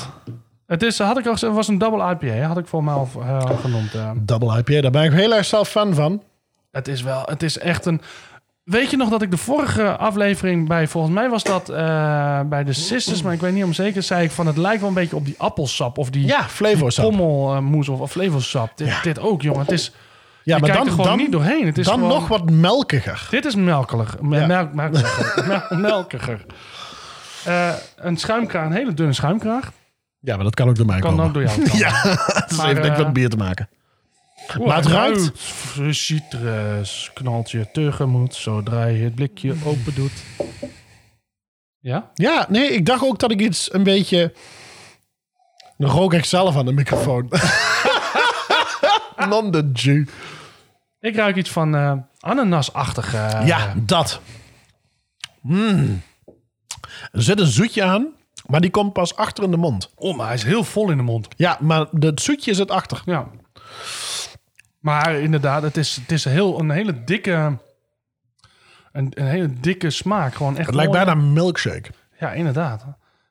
[0.67, 3.39] Het is, had ik al was een double IPA, had ik voor mij al, eh,
[3.45, 3.93] al genoemd.
[3.93, 4.11] eh.
[4.15, 6.23] Double IPA, daar ben ik heel erg zelf fan van.
[6.71, 8.01] Het is wel, het is echt een.
[8.63, 12.63] Weet je nog dat ik de vorige aflevering bij, volgens mij was dat eh, bij
[12.63, 14.95] de Sisters, maar ik weet niet om zeker, zei ik van het lijkt wel een
[14.95, 18.71] beetje op die appelsap of die Ja, flavor pommelmoes of, of flevelsap.
[18.75, 19.01] Dit, Ja.
[19.01, 19.59] dit ook, jongen.
[19.61, 19.91] Het is,
[20.43, 21.65] Ja, je maar dan, er gewoon dan, niet doorheen.
[21.65, 23.27] Het is dan gewoon, nog wat melkiger.
[23.29, 24.15] Dit is melkelig.
[24.21, 24.45] Me- Ja.
[24.47, 25.47] melk- melkiger.
[25.47, 26.45] Mel- melkiger.
[27.95, 29.71] Een schuimkraag, een hele dunne schuimkraag.
[30.19, 31.25] Ja, maar dat kan ook door mij Kan komen.
[31.25, 31.77] ook door jou komen.
[31.77, 32.03] Ja,
[32.49, 33.69] is Maar, even denk ik eh, met bier te maken.
[34.65, 35.31] Maar het ruikt-
[35.89, 40.11] Citrus, knalt je tegemoet zodra je het blikje open doet.
[41.79, 42.11] Ja?
[42.13, 44.33] Ja, nee, ik dacht ook dat ik iets een beetje...
[45.77, 47.29] Dan rook ik zelf aan de microfoon.
[49.29, 50.07] Non de Jew.
[50.99, 53.13] Ik ruik iets van eh ananasachtig.
[53.13, 54.21] eh, Ja, dat.
[55.41, 56.01] Mm.
[57.11, 58.07] Er zit een zoetje aan,
[58.47, 59.91] maar die komt pas achter in de mond.
[59.95, 61.27] Oh, maar hij is heel vol in de mond.
[61.35, 63.01] Ja, maar het zoetje zit achter.
[63.05, 63.27] Ja.
[64.79, 67.57] Maar inderdaad, het is, het is heel, een hele dikke...
[68.91, 70.35] Een, een hele dikke smaak.
[70.35, 71.05] Gewoon echt Het lijkt mooi.
[71.05, 71.89] bijna een milkshake.
[72.19, 72.85] Ja, inderdaad.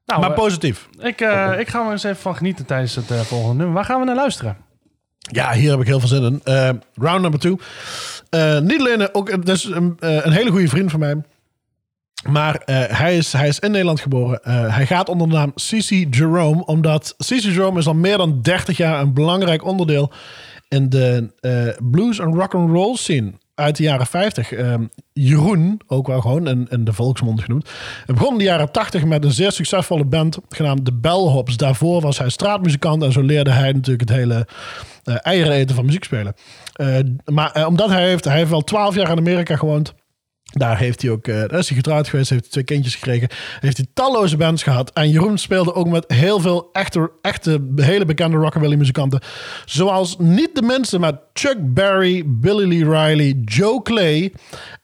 [0.06, 0.88] Nou, maar eh, positief.
[0.98, 3.74] ik, eh, ik ga er eens even van genieten tijdens het eh, volgende nummer.
[3.74, 4.56] Waar gaan we naar luisteren?
[5.18, 6.82] Ja, hier heb ik heel veel zin in.
[6.94, 7.58] Round number two.
[8.60, 11.22] Niet alleen ook, het is een, een hele goede vriend van mij.
[12.28, 14.42] Maar eh, hij, is, hij is in Nederland geboren.
[14.42, 16.64] Eh, hij gaat onder de naam CC Jerome.
[16.64, 20.12] Omdat CC Jerome is al meer dan 30 jaar een belangrijk onderdeel
[20.68, 24.52] in de eh, blues en rock and roll scene uit de jaren 50.
[24.52, 27.70] Ehm, Jeroen, ook wel gewoon in, de volksmond genoemd.
[28.06, 31.56] Begon in de jaren 80 met een zeer succesvolle band genaamd de Bellhops.
[31.56, 34.46] Daarvoor was hij straatmuzikant en zo leerde hij natuurlijk het hele
[35.04, 36.34] eieren eten van muziek spelen.
[37.24, 39.94] Maar omdat hij heeft, hij heeft wel 12 jaar in Amerika gewoond.
[40.52, 43.28] Daar heeft hij ook, daar is hij getrouwd geweest, heeft hij twee kindjes gekregen.
[43.60, 44.90] Heeft hij talloze bands gehad.
[44.92, 49.20] En Jeroen speelde ook met heel veel echte, echte hele bekende rockabilly muzikanten.
[49.64, 54.32] Zoals niet de minste, maar Chuck Berry, Billy Lee Riley, Joe Clay.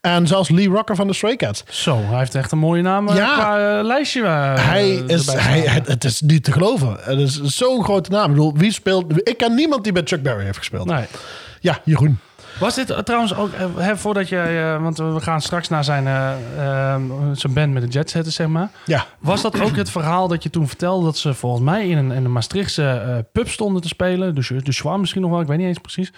[0.01, 1.65] En zelfs Lee Rocker van de Stray Cats.
[1.69, 3.35] Zo, hij heeft echt een mooie naam eh, Ja.
[3.35, 4.23] qua eh, lijstje.
[4.23, 6.97] eh, hij is, hij, het is niet te geloven.
[7.01, 8.25] Het is zo'n grote naam.
[8.25, 9.29] Ik bedoel, wie speelt...
[9.29, 10.87] Ik ken niemand die bij Chuck Berry heeft gespeeld.
[10.87, 11.05] Nee.
[11.61, 12.19] Ja, Jeroen.
[12.63, 15.85] Was dit eh, trouwens ook, eh, hè, voordat jij, eh, want we gaan straks naar
[15.85, 16.05] zijn,
[17.37, 18.71] zijn band met de zetten, zeg maar.
[18.85, 19.07] Ja.
[19.19, 22.11] Was dat ook het verhaal dat je toen vertelde dat ze volgens mij in een,
[22.11, 24.35] in een Maastrichtse pub stonden te spelen?
[24.35, 26.13] De, de Schwam misschien nog wel, ik weet niet eens precies.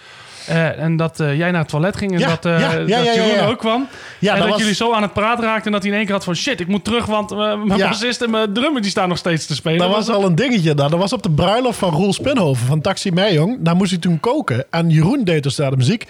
[0.46, 3.04] Eh, en dat eh, jij naar het toilet ging en Ja, dat, eh ja, ja,
[3.04, 3.86] dat Jeroen ook kwam.
[4.18, 6.04] Ja, en dat was- jullie zo aan het praten raakten en dat hij in één
[6.06, 7.30] keer had van shit, ik moet terug, want
[7.64, 9.78] mijn bassist en mijn drummer die staan nog steeds te spelen.
[9.78, 10.74] Dat was al een dingetje.
[10.74, 10.90] daar.
[10.90, 13.56] Dat was op de bruiloft van Roel Spinhoven van Taxi Meijong.
[13.60, 14.64] Daar moest hij toen koken.
[14.70, 16.06] En Jeroen deed dus daar de muziek.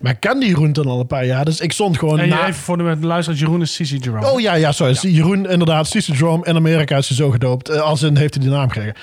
[0.00, 1.44] Maar ik kende Jeroen toen al een paar jaar.
[1.44, 2.42] Dus ik stond gewoon En na...
[2.42, 4.30] even voor de luisteraars, Jeroen is Cici Jerome.
[4.30, 4.96] Oh ja, ja, sorry.
[5.00, 5.86] Jeroen, inderdaad.
[5.86, 7.80] Cici Drum in Amerika is hij zo gedoopt.
[7.80, 8.94] Als in heeft hij die naam gekregen.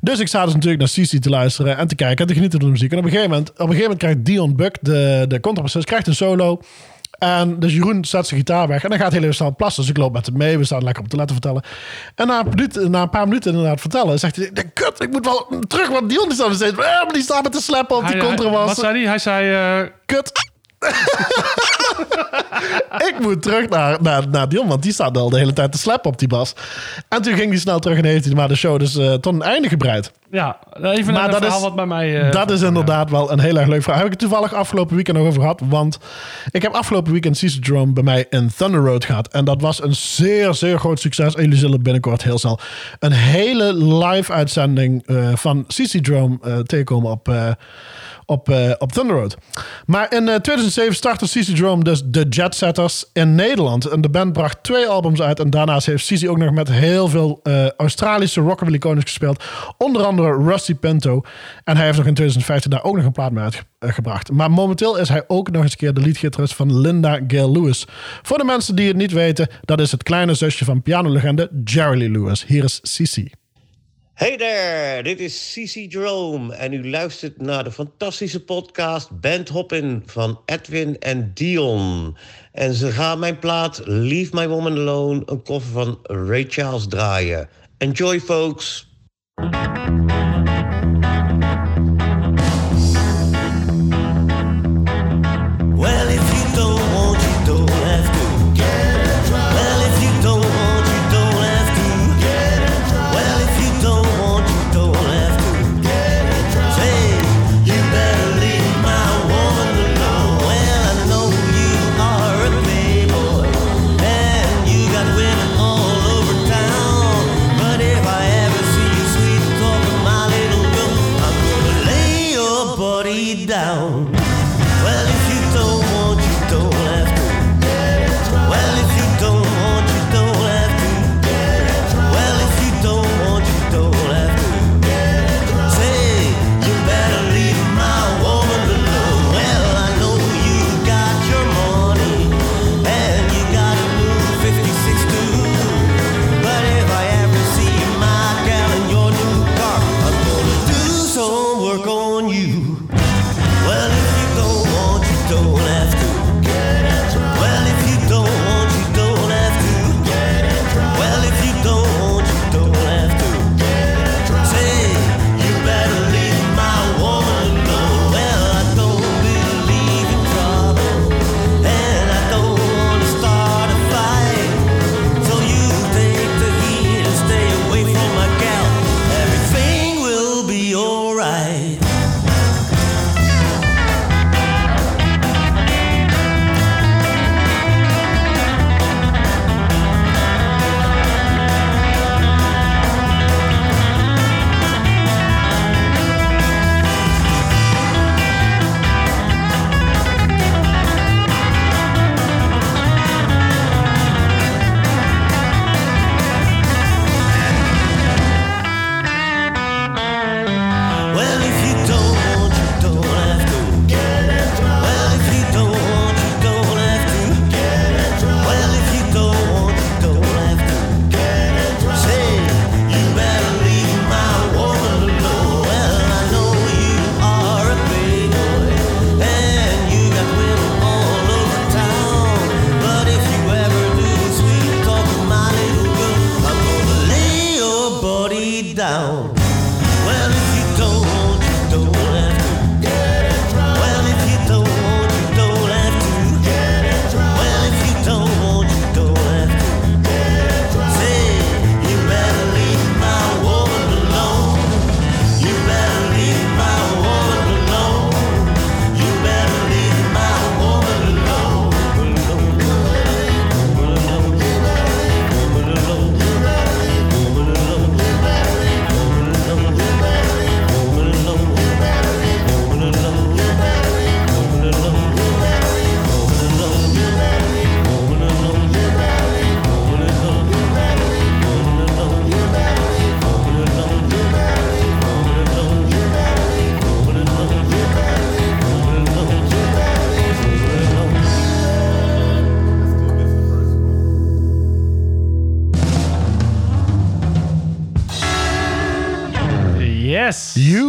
[0.00, 2.58] Dus ik sta dus natuurlijk naar Cici te luisteren en te kijken en te genieten
[2.58, 2.92] van de muziek.
[2.92, 5.86] En op een gegeven moment, op een gegeven moment krijgt Dion Buck, de, de contrabassist,
[5.86, 6.60] krijgt een solo.
[7.18, 9.82] En dus Jeroen zet zijn gitaar weg en dan gaat heel even snel plassen.
[9.82, 10.58] Dus ik loop met hem mee.
[10.58, 11.62] We staan lekker op te letten vertellen.
[12.14, 14.50] En na een, minuut, na een paar minuten inderdaad vertellen, zegt hij...
[14.72, 16.78] Kut, ik moet wel terug, want Dion staat nog steeds...
[16.78, 18.66] Eh, die staat met de slappen op die contrabas.
[18.66, 19.08] Wat zei hij?
[19.08, 19.80] Hij zei...
[19.82, 20.32] eh, Kut.
[23.08, 25.78] ik moet terug naar, naar, naar Dion, want die staat al de hele tijd te
[25.78, 26.52] slappen op die bas.
[27.08, 29.34] En toen ging hij snel terug en heeft hij maar de show dus eh, tot
[29.34, 30.12] een einde gebreid.
[30.30, 32.20] Ja, even Maar een dat verhaal is- wat bij mij...
[32.26, 34.02] eh, dat is inderdaad wel een heel erg leuk verhaal.
[34.02, 35.60] Heb ik het toevallig afgelopen weekend nog over gehad.
[35.64, 35.98] Want
[36.50, 39.28] ik heb afgelopen weekend Caesar Drone bij mij in Thunder Road gehad.
[39.28, 41.34] En dat was een zeer, zeer groot succes.
[41.34, 42.58] En jullie zullen binnenkort heel snel
[42.98, 47.32] een hele live uitzending eh, van CC Drone eh, tegenkomen op,
[48.28, 49.36] op, eh, op Thunder Road.
[49.86, 53.84] Maar in eh, 2007 startte CC Drone dus de Jet Setters in Nederland.
[53.84, 55.40] En de band bracht twee albums uit.
[55.40, 59.44] En daarnaast heeft CC ook nog met heel veel eh, Australische rockabilly gespeeld.
[59.78, 61.22] Onder andere Rusty Pinto.
[61.64, 63.44] En hij heeft nog in 2015 daar ook nog een plaat mee
[63.78, 64.32] uitgebracht.
[64.32, 67.86] Maar momenteel is hij ook nog eens een keer de leadgitarist van Linda Gail Lewis.
[68.22, 72.12] Voor de mensen die het niet weten, dat is het kleine zusje van pianolegende Jerry
[72.12, 72.44] Lewis.
[72.46, 73.36] Hier is CC.
[74.18, 80.02] Hey there, dit is Cici Jerome en u luistert naar de fantastische podcast Band Hoppin
[80.06, 82.16] van Edwin en Dion.
[82.52, 87.48] En ze gaan mijn plaat Leave My Woman Alone, een koffer van Ray Charles draaien.
[87.76, 88.88] Enjoy folks!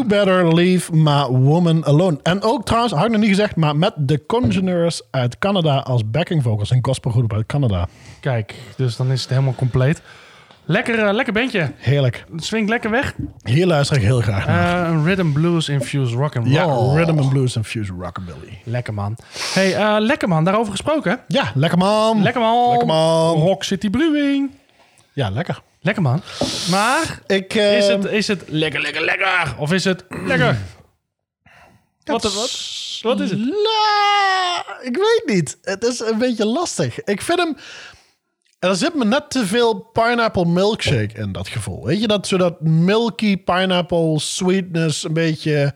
[0.10, 2.20] Better Leave My Woman Alone.
[2.24, 6.10] En ook trouwens, had ik nog niet gezegd, maar met de Congeners uit Canada als
[6.12, 6.70] backing vocals.
[6.70, 7.88] Een gospelgroep uit Canada.
[8.20, 10.02] Kijk, dus dan is het helemaal compleet.
[10.66, 11.72] Lekker, eh, lekker bandje.
[11.78, 12.26] Heerlijk.
[12.32, 13.14] Het swingt lekker weg.
[13.44, 14.90] Hier luister ik heel graag naar.
[14.90, 16.56] Een rhythm blues infused rock and roll.
[16.56, 18.62] ja, Rhythm and Blues Infused Rockabilly.
[18.64, 19.16] Lekker man.
[19.54, 20.44] Hey, eh, lekker man.
[20.44, 21.20] Daarover gesproken.
[21.28, 22.22] Ja, lekker man.
[22.22, 22.70] Lekker man.
[22.70, 23.36] Lekker man.
[23.36, 24.52] Rock City Brewing.
[25.14, 25.62] Ja, lekker.
[25.82, 26.22] Lekker man.
[26.70, 29.56] Maar Ik, is het, is het lekker, lekker, lekker?
[29.58, 30.58] Of is het lekker?
[32.04, 33.40] Wat, wat, wat is het?
[33.40, 35.58] La, ik weet niet.
[35.62, 37.04] Het is een beetje lastig.
[37.04, 37.58] Ik vind hem...
[38.60, 41.86] Er zit me net te veel pineapple milkshake in dat gevoel.
[41.86, 45.74] Weet je, dat zo dat milky pineapple sweetness een beetje...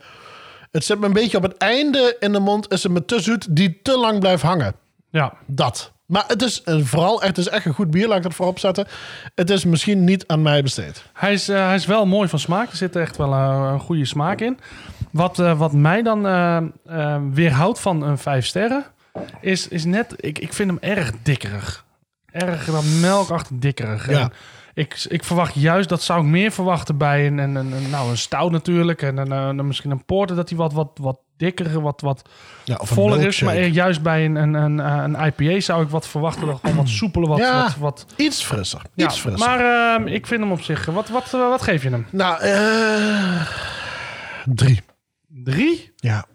[0.72, 2.72] Het zit me een beetje op het einde in de mond.
[2.72, 4.76] Is het me te zoet die te lang blijft hangen.
[5.10, 5.34] Ja.
[5.46, 5.92] Dat.
[6.14, 8.60] Maar het is vooral echt, het is echt een goed bier, laat ik dat voorop
[8.60, 8.88] zetten.
[9.36, 11.04] Het is misschien niet aan mij besteed.
[11.14, 12.70] Hij is, eh, hij is wel mooi van smaak.
[12.70, 14.60] Er zit echt wel eh, een goede smaak in.
[15.12, 16.22] Wat, eh, wat mij dan
[17.34, 18.86] weerhoudt van een 5 sterren,
[19.42, 21.86] is, is net, ik, ik vind hem erg dikkerig.
[22.32, 22.70] Erg
[23.02, 24.10] melkachtig dikkerig.
[24.10, 24.22] Ja.
[24.22, 24.32] En
[24.74, 28.18] Ik, ik verwacht juist, dat zou ik meer verwachten bij een, een, een, nou, een
[28.18, 29.02] stout natuurlijk.
[29.02, 32.30] En een, een, misschien een porter, dat hij wat, wat, wat dikker, wat, wat
[32.64, 33.42] Ja, voller is.
[33.42, 36.48] Maar juist bij een, een, een, eh, een IPA zou ik wat verwachten.
[36.48, 37.38] Dat gewoon wat soepeler, wat...
[37.38, 37.64] Ja.
[37.64, 38.82] wat, wat Iets frisser.
[38.94, 39.50] ja, Iets frisser.
[39.50, 39.60] maar
[39.96, 40.86] ehm, ik vind hem op zich...
[40.86, 42.06] Wat, wat, wat geef je hem?
[42.10, 43.48] Nou, eh
[44.46, 44.82] drie.
[45.28, 45.94] Drie?
[45.96, 46.26] Ja,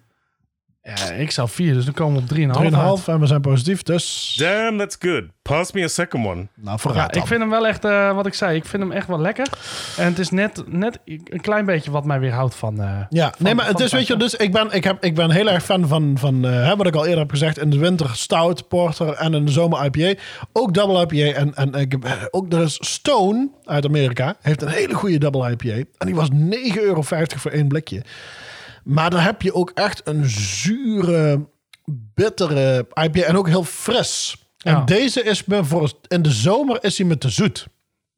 [0.96, 2.56] Ja, ik zou vier, dus dan komen we op
[2.98, 3.00] 3,5.
[3.02, 4.34] 3,5 en we zijn positief, dus...
[4.38, 5.22] Damn, that's good.
[5.42, 6.34] Pass me a second one.
[6.34, 7.22] Nou, Ja, vooruit dan.
[7.22, 9.46] ik vind hem wel echt, eh, wat ik zei, ik vind hem echt wel lekker.
[9.96, 12.80] En het is net, net een klein beetje wat mij weerhoudt van...
[12.80, 15.14] eh, Ja, nee, maar van het is, weet je, dus ik ben, ik, heb, ik
[15.14, 17.70] ben heel erg fan van, van eh, hè, wat ik al eerder heb gezegd, in
[17.70, 20.20] de winter stout, porter en in de zomer IPA.
[20.52, 24.62] Ook double IPA en, en ik heb, eh, ook er is Stone uit Amerika, heeft
[24.62, 25.74] een hele goede double IPA.
[25.98, 28.02] En die was 9,50 euro voor één blikje.
[28.88, 31.48] Maar dan heb je ook echt een zure,
[32.14, 34.36] bittere IPA en ook heel fris.
[34.58, 34.84] En Ja.
[34.84, 37.66] deze is me voor, in de zomer is hij me te zoet.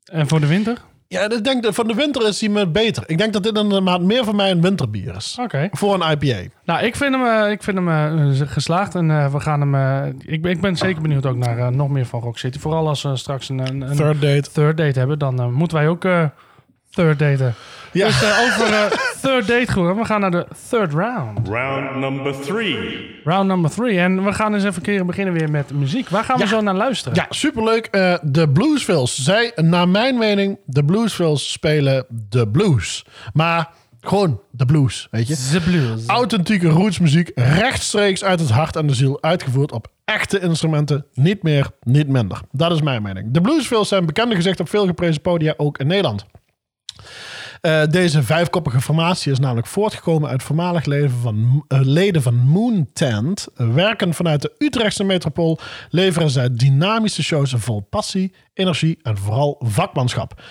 [0.04, 0.76] En voor de winter?
[1.08, 3.02] Ja, ik denk dat van de winter is hij me beter.
[3.06, 5.36] Ik denk dat dit inderdaad meer voor mij een winterbier is.
[5.40, 5.68] Oké.
[5.72, 6.48] Voor een IPA.
[6.64, 8.94] Nou, ik vind hem, eh, ik vind hem eh, geslaagd.
[8.94, 10.14] En eh, we gaan hem...
[10.18, 12.58] ik, ben, ik ben zeker benieuwd ook naar nog meer van Rock City.
[12.58, 14.50] Vooral als we straks een, een, een Third date.
[14.52, 15.18] third date hebben.
[15.18, 16.04] Dan moeten wij ook
[16.90, 17.54] third daten.
[17.92, 18.06] Ja.
[18.06, 18.84] Dus eh, over eh,
[19.22, 19.96] third date goed.
[19.96, 21.48] We gaan naar de third round.
[21.48, 23.10] Round number three.
[23.24, 23.98] Round number three.
[23.98, 26.08] En we gaan eens even een keer beginnen weer met muziek.
[26.08, 26.48] Waar gaan we Ja.
[26.48, 27.14] zo naar luisteren?
[27.18, 27.86] Ja, superleuk.
[27.86, 29.24] Eh, de Bluesvilles.
[29.24, 33.04] Zij, naar mijn mening, de Bluesvilles spelen de blues.
[33.32, 33.68] Maar
[34.00, 35.48] gewoon de blues, weet je.
[35.52, 36.06] The Blues.
[36.06, 41.06] Authentieke rootsmuziek, rechtstreeks uit het hart en de ziel, uitgevoerd op echte instrumenten.
[41.14, 42.40] Niet meer, niet minder.
[42.52, 43.26] Dat is mijn mening.
[43.32, 46.26] De Bluesvilles zijn bekende gezicht op veel geprezen podia, ook in Nederland.
[47.60, 52.88] Eh, deze vijfkoppige formatie is namelijk voortgekomen uit voormalig leven van, eh, leden van Moon
[52.92, 53.46] Tent.
[53.54, 55.58] Werken vanuit de Utrechtse metropool
[55.90, 60.42] leveren zij dynamische shows vol passie, energie en vooral vakmanschap.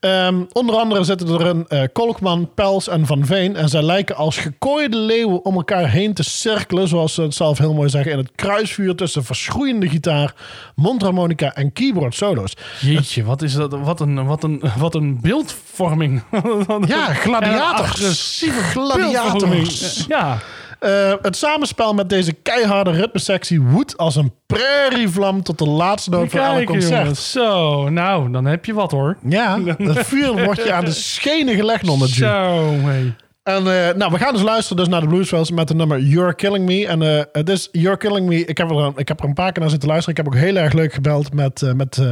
[0.00, 3.56] Ehm, onder andere zitten erin eh Kolkman, Pels en Van Veen.
[3.56, 7.58] En zij lijken als gekooide leeuwen om elkaar heen te cirkelen, zoals ze het zelf
[7.58, 10.34] heel mooi zeggen, in het kruisvuur tussen verschroeiende gitaar,
[10.74, 12.56] mondharmonica en keyboard solo's.
[12.80, 13.72] Jeetje, wat is dat?
[13.72, 16.22] Wat een, wat een, wat een beeldvorming.
[16.86, 17.68] Ja, gladiators.
[17.68, 20.04] Een agressieve Gladiators.
[20.08, 20.38] Ja.
[20.78, 26.30] Eh, het samenspel met deze keiharde ritmesectie woedt als een prairievlam tot de laatste noot
[26.30, 27.00] van elk concert.
[27.00, 27.30] jongens.
[27.30, 29.16] Zo, nou, dan heb je wat hoor.
[29.22, 32.24] Ja, het vuur wordt je aan de schenen gelegd, Nonnetje.
[32.24, 33.14] Zo, hey.
[33.48, 33.56] En
[33.88, 36.66] eh, nou, we gaan dus luisteren dus naar de Bluesfells met de nummer You're Killing
[36.66, 36.86] Me.
[36.86, 38.44] En eh, het is You're Killing Me.
[38.44, 40.18] Ik heb, er, een- ik heb er een paar keer naar zitten luisteren.
[40.18, 42.02] Ik heb ook heel erg leuk gebeld met, eh met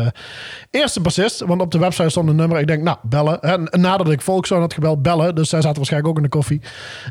[0.70, 1.41] eerste bassist.
[1.41, 2.59] Want op de website stond een nummer.
[2.61, 3.41] Ik denk, nou, bellen.
[3.41, 5.34] En nadat ik Volkszoon had gebeld, bellen.
[5.34, 6.61] Dus zij zaten waarschijnlijk ook in de koffie.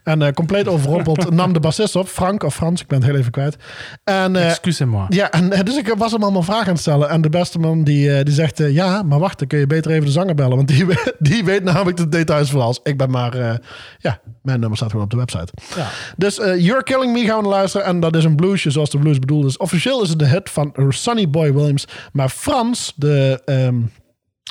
[0.04, 2.08] En compleet overrompeld nam de bassist op.
[2.08, 3.56] Frank of Frans, ik ben het heel even kwijt.
[4.04, 5.06] En, eh, Excusez-moi.
[5.10, 7.10] ja, en dus ik was hem allemaal vragen aan het stellen.
[7.10, 8.58] En de beste man die, die zegt...
[8.58, 10.56] ja, maar wacht, dan kun je beter even de zanger bellen.
[10.56, 10.86] Want die,
[11.20, 12.80] die weet namelijk de details van alles.
[12.84, 13.60] Ik ben maar...
[13.98, 15.48] ja, mijn nummer staat gewoon op de website.
[15.76, 15.88] Ja.
[16.18, 17.86] Dus eh, You're Killing Me gaan we luisteren.
[17.88, 19.58] En dat is een bluesje zoals de blues bedoeld is.
[19.58, 21.88] Officieel is het de hit van Sonny Boy Williams.
[22.12, 23.42] Maar Frans, de...
[23.46, 23.76] ehm,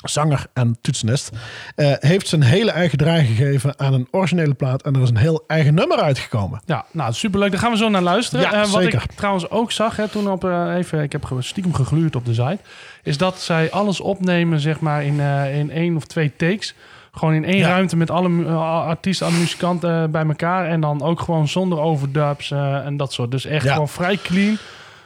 [0.03, 1.29] zanger en toetsenist,
[1.75, 4.81] eh, heeft zijn hele eigen draai gegeven aan een originele plaat.
[4.81, 6.61] En er is een heel eigen nummer uitgekomen.
[6.65, 7.51] Ja, nou, superleuk.
[7.51, 8.45] Daar gaan we zo naar luisteren.
[8.45, 9.03] Ja, Eh, wat zeker.
[9.03, 10.43] ik trouwens ook zag, hè, toen op
[10.77, 12.59] even, ik heb stiekem gegluurd op de site,
[13.03, 15.19] is dat zij alles opnemen, zeg maar, in,
[15.53, 16.75] in één of twee takes.
[17.17, 17.67] Gewoon in één Ja.
[17.67, 20.65] ruimte met alle eh, artiesten en muzikanten eh, bij elkaar.
[20.67, 23.31] En dan ook gewoon zonder overdubs eh, en dat soort.
[23.31, 23.71] Dus echt Ja.
[23.71, 24.57] gewoon vrij clean.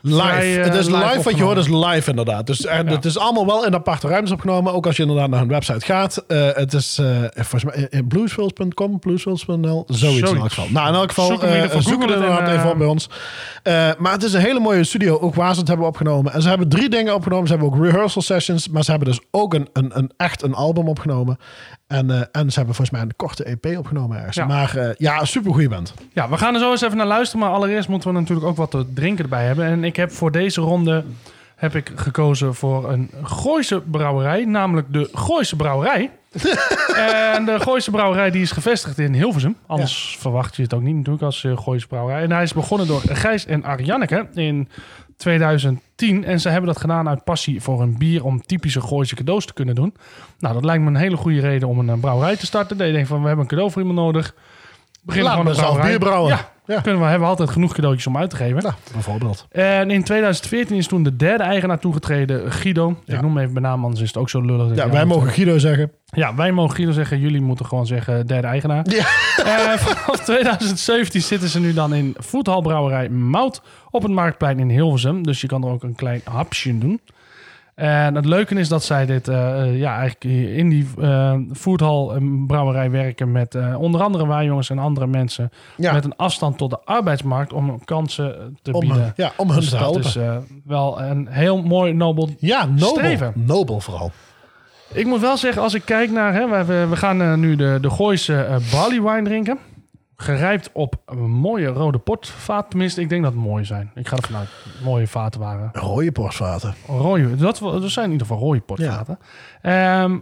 [0.02, 0.18] Live.
[0.18, 2.48] vrij, eh, het is live, wat je hoort, is live inderdaad.
[2.48, 2.92] Dus en Ja.
[2.92, 4.74] het is allemaal wel in aparte ruimtes opgenomen.
[4.74, 6.24] Ook als je inderdaad naar hun website gaat.
[6.28, 10.68] Eh, het is eh, volgens mij in bluesfilms.nl, zoiets, in elk geval.
[10.70, 13.10] Nou, in elk geval, Zoek hem zoek het inderdaad en, even op bij ons.
[13.98, 16.34] Maar het is een hele mooie studio, ook waar ze het hebben opgenomen.
[16.34, 17.48] En ze hebben drie dingen opgenomen.
[17.48, 20.54] Ze hebben ook rehearsal sessions, maar ze hebben dus ook een, een, een echt een
[20.54, 21.38] album opgenomen.
[21.88, 24.36] En, en ze hebben volgens mij een korte EP opgenomen ergens.
[24.36, 24.46] Ja.
[24.46, 25.94] Maar ja, super goede band.
[26.14, 27.46] Ja, we gaan er zo eens even naar luisteren.
[27.46, 29.66] Maar allereerst moeten we natuurlijk ook wat te drinken erbij hebben.
[29.66, 31.04] En ik heb voor deze ronde
[31.56, 34.46] heb ik gekozen voor een Gooise brouwerij.
[34.46, 36.12] Namelijk de Gooise Brouwerij.
[37.36, 39.56] en de Gooise Brouwerij die is gevestigd in Hilversum.
[39.66, 42.24] Anders verwacht je het ook niet natuurlijk als uh, Gooise Brouwerij.
[42.24, 44.70] En hij is begonnen door Gijs en Arjanneke in
[45.18, 46.24] 2010.
[46.24, 49.54] En ze hebben dat gedaan uit passie voor een bier om typische Gooise cadeaus te
[49.54, 49.94] kunnen doen.
[50.40, 52.78] Nou, dat lijkt me een hele goede reden om een eh, brouwerij te starten.
[52.78, 54.34] Dat je denkt van, we hebben een cadeau voor iemand nodig.
[55.02, 55.98] Begin Laten gewoon een zelf brouwerij.
[55.98, 56.32] bier brouwen.
[56.32, 56.82] Ja, Ja.
[56.82, 58.64] Kunnen we hebben altijd genoeg cadeautjes om uit te geven.
[58.64, 59.48] Nou, bijvoorbeeld.
[59.52, 62.98] En in 2014 is toen de derde eigenaar toegetreden, Guido.
[63.06, 63.16] Ja.
[63.16, 64.76] Ik noem hem even bij naam, anders is het ook zo lullig.
[64.76, 65.92] Ja, wij mogen Guido zeggen.
[66.06, 67.20] Ja, wij mogen Guido zeggen.
[67.20, 68.86] Jullie moeten gewoon zeggen derde eigenaar.
[68.90, 69.06] Ja.
[69.40, 75.24] Eh, vanaf 2017 zitten ze nu dan in voethalbrouwerij Mout op het Marktplein in Hilversum.
[75.24, 77.00] Dus je kan er ook een klein hapje doen.
[77.80, 80.24] En het leuke is dat zij dit, eh, eh, ja, eigenlijk
[80.58, 80.88] in die
[81.54, 85.52] foodhal eh, brouwerij werken met onder andere wij jongens en andere mensen.
[85.78, 85.94] Ja.
[85.94, 89.14] Met een afstand tot de arbeidsmarkt om kansen te Om, bieden.
[89.16, 90.04] ja, om hun Dus te dat helpen.
[90.04, 90.18] is
[90.66, 92.30] wel een heel mooi nobel.
[92.40, 92.88] ja, nobel.
[92.88, 93.32] streven.
[93.36, 94.12] Nobel vooral.
[94.94, 96.34] Ik moet wel zeggen, als ik kijk naar...
[96.34, 99.58] Hè, we, we- gaan nu de, de Gooise barley wine drinken.
[100.22, 102.70] Gerijpt op een mooie rode portvaat.
[102.70, 103.92] Tenminste, ik denk dat het mooi zijn.
[103.96, 104.50] Ik ga ervan uit.
[104.84, 105.70] Mooie vaten waren.
[105.74, 106.76] Rode portvaten.
[106.88, 109.20] Rode, dat, zijn in ieder geval rode portvaten.
[109.62, 110.18] Ehm,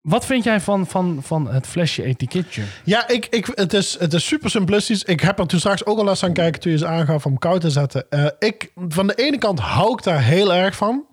[0.00, 2.62] wat vind jij van, van, van het flesje etiketje?
[2.84, 5.02] Ja, ik, ik, het, is, het is super simplistisch.
[5.02, 7.38] Ik heb er toen straks ook al eens aan kijken toen je ze aangaf om
[7.38, 8.10] koud te zetten.
[8.10, 11.06] Eh, ik, van de ene kant hou ik daar heel erg van.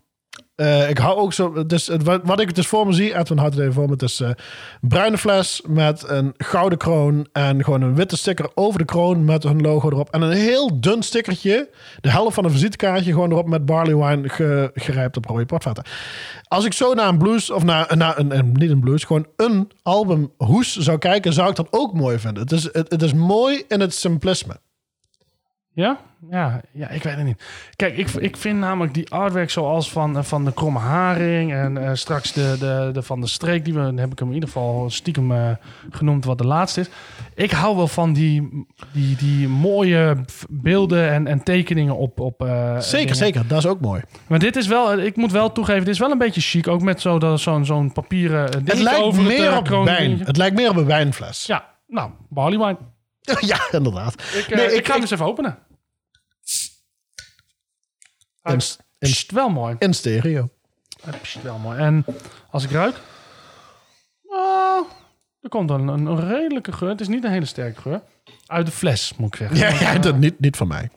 [0.58, 1.66] Eh, ik hou ook zo.
[1.66, 3.91] Dus wat, wat ik dus voor me zie, Edwin houdt het even voor me.
[3.91, 4.30] Het is eh,
[4.82, 7.28] bruine fles met een gouden kroon.
[7.32, 10.10] En gewoon een witte sticker over de kroon met hun logo erop.
[10.10, 11.70] En een heel dun stickertje.
[12.01, 15.84] De helft van een visitekaartje gewoon erop met barley wine ge, gerijpt op rode portvaten.
[16.47, 19.28] Als ik zo naar een blues, of naar, naar een, een- niet een blues, gewoon
[19.36, 22.43] een album hoes zou kijken, zou ik dat ook mooi vinden.
[22.43, 24.60] Het is, het, het is mooi in het simplisme.
[25.74, 25.99] Ja?
[26.30, 27.43] Ja, ja ik weet het niet.
[27.76, 31.53] Kijk, ik, ik vind namelijk die artwork zoals van, eh, van de Kromme Haring...
[31.53, 33.65] en eh, straks de, de, de van de Streek...
[33.65, 35.49] die we, dan heb ik hem in ieder geval stiekem eh,
[35.89, 36.89] genoemd wat de laatste is.
[37.36, 40.18] Ik hou wel van die, die, die mooie
[40.49, 42.20] beelden en, en tekeningen op...
[42.20, 42.36] op
[42.80, 43.15] Zeker, dingen.
[43.15, 43.47] zeker.
[43.47, 44.01] Dat is ook mooi.
[44.28, 46.68] Maar dit is wel, ik moet wel toegeven, dit is wel een beetje chic.
[46.68, 50.20] Ook met zo, dat- zo'n zo'n papieren Het lijkt over meer op wijn.
[50.20, 51.45] Het lijkt meer op een wijnfles.
[51.45, 52.78] Ja, nou, barley wine.
[53.51, 54.13] ja inderdaad.
[54.13, 55.57] Ik, Nee, ik, ik- ga hem eens even openen.
[58.47, 58.53] In,
[58.99, 59.75] In, in, wel mooi.
[59.79, 60.49] in stereo.
[61.05, 61.77] Het pst, wel mooi.
[61.79, 62.05] En
[62.51, 62.95] als ik ruik...
[64.29, 64.85] ah,
[65.41, 66.89] er komt een, een, een redelijke geur.
[66.89, 68.01] Het is niet een hele sterke geur.
[68.47, 69.57] Uit de fles, moet ik zeggen.
[69.57, 70.89] Ja, Want, ja dat niet, niet van mij.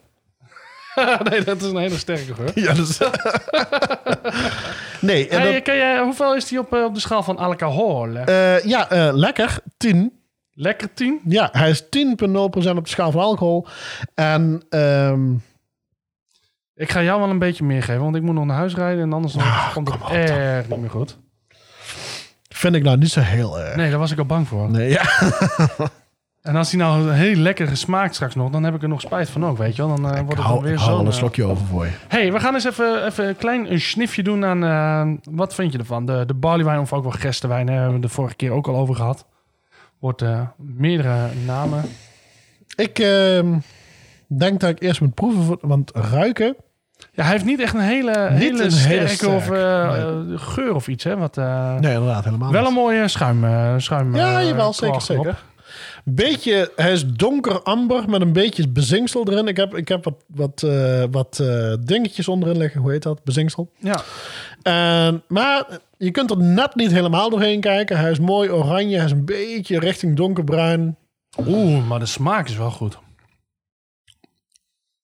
[1.30, 2.51] nee, dat is een hele sterke geur.
[2.55, 2.98] Ja, dus,
[5.01, 7.36] nee, en Hey, dat- ken jij, hoeveel is die op, eh, op de schaal van
[7.36, 8.07] alcohol?
[8.16, 9.59] eh, ja, eh, lekker.
[9.76, 10.12] 10.
[10.53, 11.20] Lekker 10?
[11.24, 13.66] Ja, hij is 10,0% op de schaal van alcohol.
[14.14, 15.32] En ehm,
[16.81, 19.03] Ik ga jou wel een beetje meer geven, want ik moet nog naar huis rijden.
[19.03, 21.18] En anders dan komt het erg niet meer goed.
[22.49, 23.76] vind ik nou niet zo heel erg.
[23.76, 24.70] Nee, daar was ik al bang voor.
[24.70, 25.03] Nee, ja.
[26.43, 29.31] En als die nou heel lekker gesmaakt straks nog, dan heb ik er nog spijt
[29.31, 29.97] van ook, weet je wel.
[29.97, 31.05] Dan eh, wordt Ik het hou, dan weer zo.
[31.05, 31.93] een slokje over voor je.
[32.09, 34.64] hey, we gaan eens even, even een klein een snifje doen aan...
[34.64, 36.07] eh, wat vind je ervan?
[36.07, 38.76] De, de barleywijn of ook wel gerstewijn, hè, hebben we de vorige keer ook al
[38.76, 39.26] over gehad.
[39.99, 41.85] Wordt eh, meerdere namen.
[42.76, 43.59] Ik ehm,
[44.26, 46.57] denk dat ik eerst moet proeven, want ruiken...
[47.13, 49.93] Ja, hij heeft niet echt een hele, Niet hele een sterke hele sterk, of eh,
[50.25, 50.39] nee.
[50.39, 51.17] geur of iets, hè.
[51.17, 52.69] Wat, eh, Nee, inderdaad, helemaal wel niet.
[52.71, 53.45] een mooie schuim.
[53.45, 55.43] eh, schuim Ja, jawel, zeker, zeker.
[56.05, 59.49] Beetje, hij is donker amber met een beetje bezinksel erin.
[59.49, 60.67] Ik heb, ik heb wat, wat,
[61.11, 61.43] wat
[61.87, 62.81] dingetjes onderin liggen.
[62.81, 63.25] Hoe heet dat?
[63.25, 63.71] Bezinksel.
[63.79, 64.01] Ja,
[64.63, 65.65] En, maar
[65.99, 67.99] je kunt er net niet helemaal doorheen kijken.
[67.99, 68.97] Hij is mooi oranje.
[68.97, 70.97] Hij is een beetje richting donkerbruin.
[71.47, 72.99] Oeh, maar de smaak is wel goed.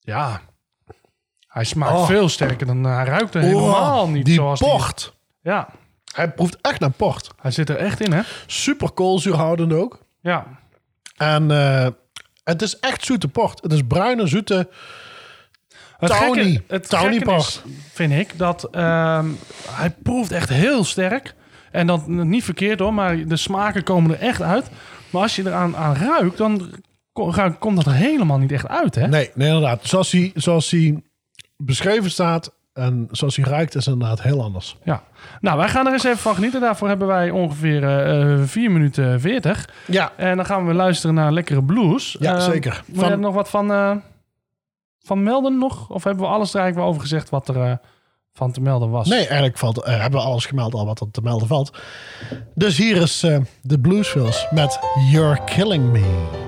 [0.00, 0.40] Ja.
[1.56, 2.06] Hij smaakt Oh.
[2.06, 5.14] veel sterker dan hij ruikt er helemaal Oh, niet die zoals die- port.
[5.40, 5.68] Ja,
[6.14, 7.30] Hij proeft echt naar port.
[7.40, 8.20] hij zit er echt in, hè?
[8.46, 9.98] Super koolzuurhoudend ook.
[10.20, 10.46] Ja.
[11.16, 11.86] En eh,
[12.44, 13.62] het is echt zoete port.
[13.62, 14.68] Het is bruine, zoete...
[15.98, 16.42] Het Tawny.
[16.42, 19.26] gekke, het Tawny gekke is, vind ik, dat ehm,
[19.70, 21.34] hij proeft echt heel sterk.
[21.70, 24.70] En dat niet verkeerd hoor, maar de smaken komen er echt uit.
[25.10, 26.70] Maar als je eraan aan ruikt, dan
[27.58, 29.06] komt dat er helemaal niet echt uit, hè?
[29.08, 29.80] Nee, nee inderdaad.
[29.86, 31.02] Zoals hij, zoals hij
[31.56, 34.76] beschreven staat en zoals hij ruikt is inderdaad heel anders.
[34.84, 35.02] Ja.
[35.40, 36.60] Nou, wij gaan er eens even van genieten.
[36.60, 39.68] Daarvoor hebben wij ongeveer eh 4 minuten 40.
[39.86, 42.16] Ja, En dan gaan we luisteren naar lekkere blues.
[42.18, 42.82] Ja, Eh, zeker.
[42.86, 43.96] Moet jij Van- er nog wat van, eh,
[44.98, 45.88] van melden nog?
[45.90, 47.72] Of hebben we alles er eigenlijk wel over gezegd wat er eh,
[48.32, 49.08] van te melden was?
[49.08, 51.78] nee, eigenlijk valt, eh, hebben we alles gemeld al wat er te melden valt.
[52.54, 54.78] Dus hier is eh, de Bluesfills met
[55.10, 56.45] You're Killing Me.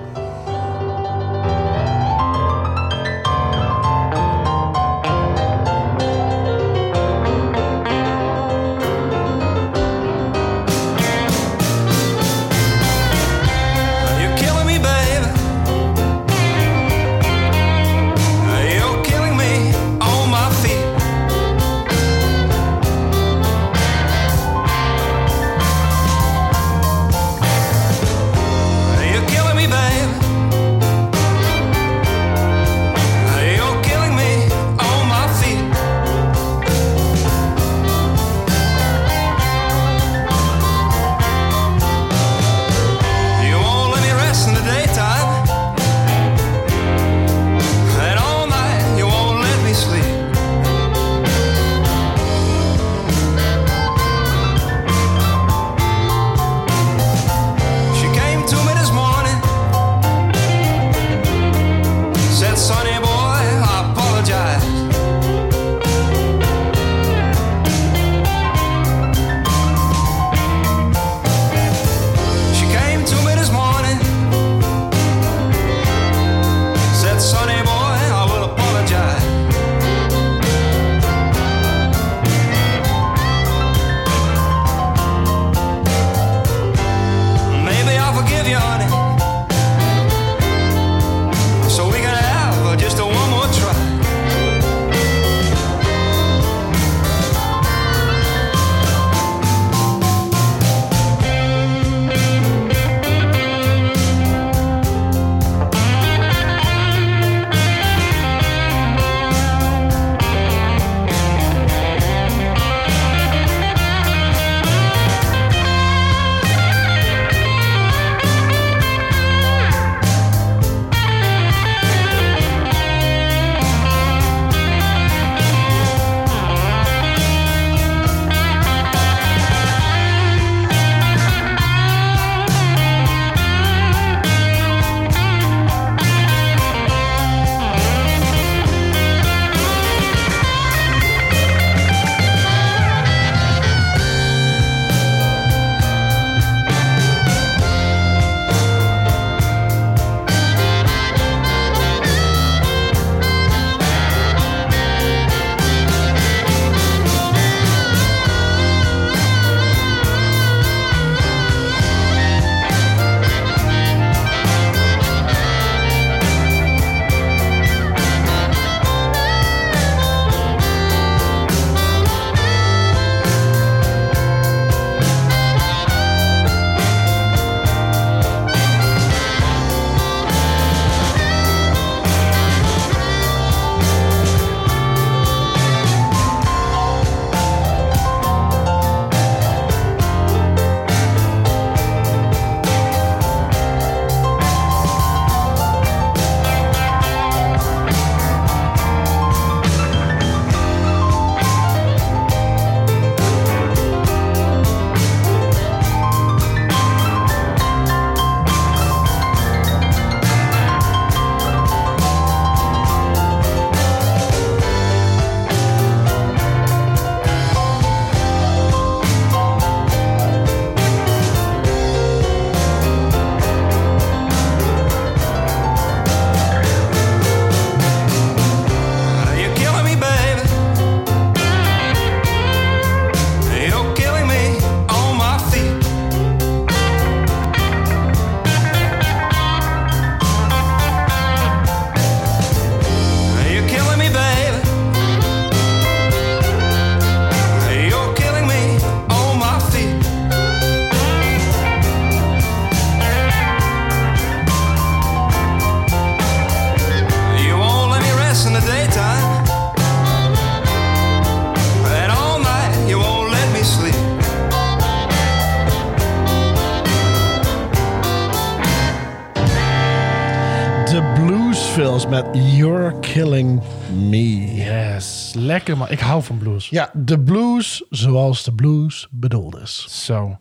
[272.23, 273.61] Met You're Killing
[274.09, 274.55] Me.
[274.55, 275.91] Yes, lekker man.
[275.91, 276.69] Ik hou van blues.
[276.69, 280.05] Ja, de blues zoals de blues bedoeld is.
[280.05, 280.37] Zo.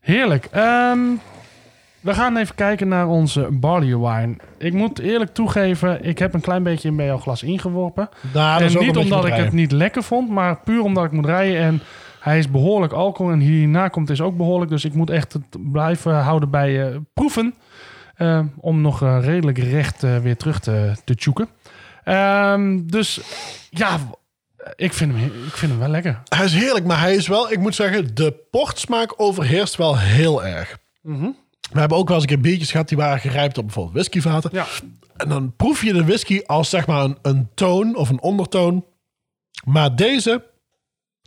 [0.00, 0.48] Heerlijk.
[0.52, 0.98] Ehm,
[2.00, 4.36] we gaan even kijken naar onze barley wine.
[4.58, 8.08] Ik moet eerlijk toegeven, ik heb een klein beetje in bij jouw glas ingeworpen.
[8.34, 11.60] Nou, en niet omdat ik het niet lekker vond, maar puur omdat ik moet rijden.
[11.60, 11.80] En
[12.20, 14.70] hij is behoorlijk alcohol en hierna komt is ook behoorlijk.
[14.70, 17.54] Dus ik moet echt het blijven houden bij eh, proeven.
[18.18, 21.48] Eh, om nog eh, redelijk recht eh, weer terug te, te tjoeken.
[22.04, 23.20] Ehm, dus
[23.70, 23.98] ja,
[24.76, 26.22] ik vind, hem, ik vind hem wel lekker.
[26.28, 30.44] Hij is heerlijk, maar hij is wel, ik moet zeggen, de portsmaak overheerst wel heel
[30.44, 30.78] erg.
[31.72, 34.50] We hebben ook wel eens een keer biertjes gehad die waren gerijpt op bijvoorbeeld whiskyvaten.
[34.52, 34.66] Ja.
[35.16, 38.84] En dan proef je de whisky als zeg maar een, een toon of een ondertoon.
[39.64, 40.44] Maar deze,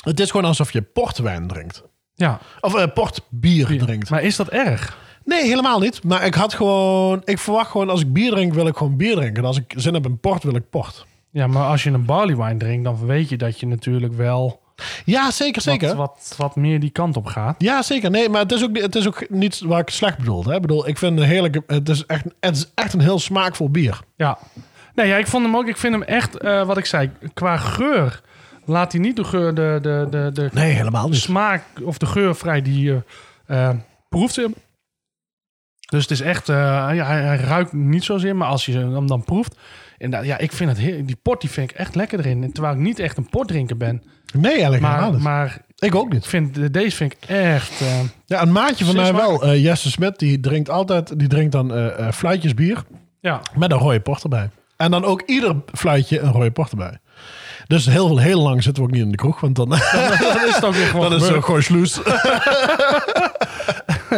[0.03, 1.83] het is gewoon alsof je portwijn drinkt.
[2.13, 4.09] Ja, Of eh, portbier drinkt.
[4.09, 4.97] maar is dat erg?
[5.25, 6.03] Nee, helemaal niet.
[6.03, 9.15] Maar ik had gewoon, ik verwacht gewoon als ik bier drink, wil ik gewoon bier
[9.15, 9.35] drinken.
[9.41, 11.05] En als ik zin heb in port, wil ik port.
[11.29, 14.61] Ja, maar als je een barley wine drinkt, dan weet je dat je natuurlijk wel
[15.05, 15.87] Ja, zeker, zeker.
[15.87, 17.55] Wat, wat, wat meer die kant op gaat.
[17.57, 18.09] Ja, zeker.
[18.11, 20.43] Nee, maar het is ook, het is ook niet waar ik slecht bedoel.
[20.43, 20.55] Hè?
[20.55, 23.69] Ik bedoel, ik vind een heerlijke, het is echt, het is echt een heel smaakvol
[23.69, 23.99] bier.
[24.15, 24.37] Ja.
[24.95, 25.67] Nee, ja, ik vond hem ook.
[25.67, 28.21] Ik vind hem echt, eh, wat ik zei, qua geur
[28.65, 31.19] laat hij niet de geur, de, de, de, de Nee, helemaal niet.
[31.19, 33.03] smaak of de geur vrij die je
[33.45, 33.69] eh,
[34.09, 34.41] proeft.
[35.91, 36.55] Dus het is echt, eh,
[36.93, 39.55] ja, hij, hij ruikt niet zozeer, maar als je hem dan proeft.
[39.97, 42.51] En ja, ik vind het heel, die port die vind ik echt lekker erin.
[42.53, 44.03] Terwijl ik niet echt een portdrinker ben.
[44.33, 45.21] Nee, eigenlijk helemaal Maar, niet.
[45.21, 46.27] maar ik ook niet.
[46.27, 47.81] vind, deze vind ik echt.
[47.81, 51.51] eh, Ja, een maatje van mij wel, eh, Jesse Smit, die drinkt altijd, die drinkt
[51.51, 52.83] dan fluitjes bier
[53.19, 54.49] ja, met een rode port erbij.
[54.77, 56.97] En dan ook ieder fluitje een rode port erbij.
[57.67, 60.55] Dus heel, heel lang zitten we ook niet in de kroeg, want dan, dan is
[60.55, 61.61] het ook weer gewoon dan is het gooi.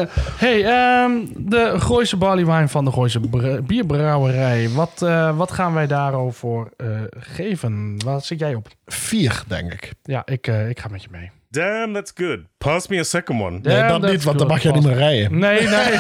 [0.44, 4.70] Hey, ehm, de Gooise barley wine van de Gooise Br- bierbrouwerij.
[4.70, 6.88] Wat, eh, wat gaan wij daarover eh,
[7.20, 7.96] geven?
[8.06, 8.68] Wat zit jij op?
[8.86, 9.94] Vier, denk ik.
[10.04, 11.32] Ja, ik, eh, ik ga met je mee.
[11.50, 12.40] Damn, that's good.
[12.58, 13.60] Pass me a second one.
[13.62, 15.40] Nee, dat niet, want dan mag jij niet meer rijden.
[15.40, 16.00] Nee, nee.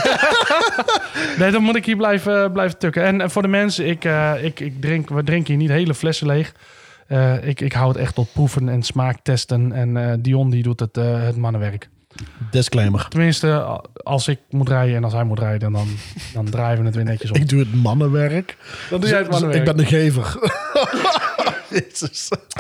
[1.40, 3.04] nee, dan moet ik hier blijven, blijven tukken.
[3.22, 6.28] En, voor de mensen, ik, eh, ik, ik drink, we drinken hier niet hele flessen
[6.28, 6.54] leeg.
[7.08, 9.72] Eh, ik, ik hou het echt tot proeven en smaaktesten.
[9.72, 11.90] En eh, Dion die doet het, eh, het mannenwerk.
[12.52, 13.06] Disclaimer.
[13.10, 15.88] Tenminste, als ik moet rijden en als hij moet rijden, dan,
[16.34, 17.36] dan draaien we het weer netjes op.
[17.36, 18.58] Ik doe het mannenwerk.
[18.90, 19.60] Dan doe jij het mannenwerk.
[19.60, 20.36] Ik ben de gever.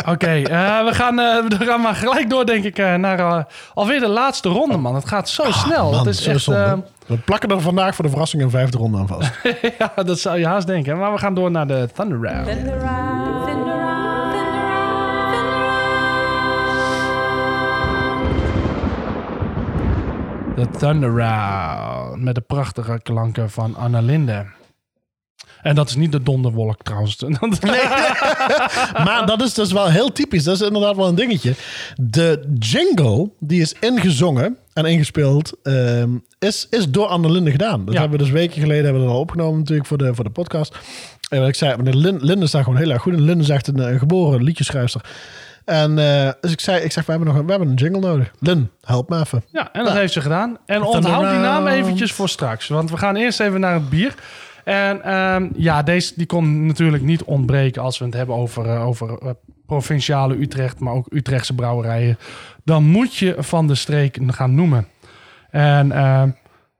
[0.09, 3.43] Oké, eh, we, gaan, eh, we gaan maar gelijk door, denk ik, eh, naar eh,
[3.73, 4.95] alweer de laatste ronde, man.
[4.95, 5.91] Het gaat zo snel.
[5.91, 6.59] Man, het is zo echt, zonde.
[6.59, 6.73] eh,
[7.05, 9.31] We plakken er vandaag voor de verrassing een vijfde ronde aan vast.
[9.79, 10.97] ja, dat zou je haast denken.
[10.97, 12.47] Maar we gaan door naar de Thunder Round.
[20.55, 22.21] De Thunder Round.
[22.21, 24.45] Met de prachtige klanken van Anna Linde.
[25.61, 27.17] En dat is niet de donderwolk trouwens.
[29.05, 30.43] maar dat is dus wel heel typisch.
[30.43, 31.53] Dat is inderdaad wel een dingetje.
[31.95, 37.85] De jingle, die is ingezongen en ingespeeld, ehm, is, is door Anne Linde gedaan.
[37.85, 37.99] Dat Ja.
[37.99, 40.29] hebben we dus weken geleden hebben we dat al opgenomen natuurlijk voor de, voor de
[40.29, 40.77] podcast.
[41.29, 43.13] En wat ik zei, meneer Lin- Linde staat gewoon heel erg goed.
[43.13, 45.01] En Linde is echt een, een geboren liedjeschrijfster.
[45.65, 47.99] En eh, dus ik zei, ik zeg, we hebben nog een, we hebben een jingle
[47.99, 48.31] nodig.
[48.39, 49.43] Lin, help me even.
[49.51, 50.57] Ja, en dat heeft ze gedaan.
[50.65, 52.67] En onthoud die naam eventjes voor straks.
[52.67, 54.15] Want we gaan eerst even naar het bier.
[54.63, 58.87] En ehm, ja, deze die kon natuurlijk niet ontbreken als we het hebben over, eh,
[58.87, 59.29] over eh,
[59.65, 62.17] provinciale Utrecht, maar ook Utrechtse brouwerijen.
[62.63, 64.87] Dan moet je van de streek gaan noemen.
[65.49, 66.29] En ehm,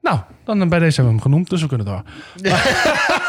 [0.02, 2.04] nou, dan bij deze hebben we hem genoemd, dus we kunnen door.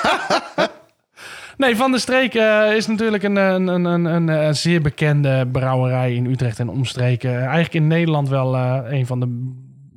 [1.56, 5.46] Nee, Van der Streek eh, is natuurlijk een, een, een, een, een, eh, zeer bekende
[5.52, 7.30] brouwerij in Utrecht en omstreken.
[7.30, 9.52] Eh, Eigenlijk in Nederland wel eh, een van de,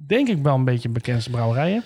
[0.07, 1.83] denk ik wel een beetje bekendste brouwerijen.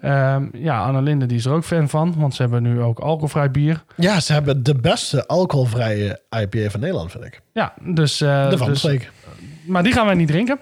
[0.00, 2.98] Ehm, ja, Anne Linde die is er ook fan van, want ze hebben nu ook
[2.98, 3.84] alcoholvrij bier.
[3.96, 7.40] Ja, ze hebben de beste alcoholvrije IPA van Nederland, vind ik.
[7.52, 8.20] Ja, dus...
[8.20, 9.10] eh, De Van der dus- Streek.
[9.66, 10.58] maar die gaan wij niet drinken.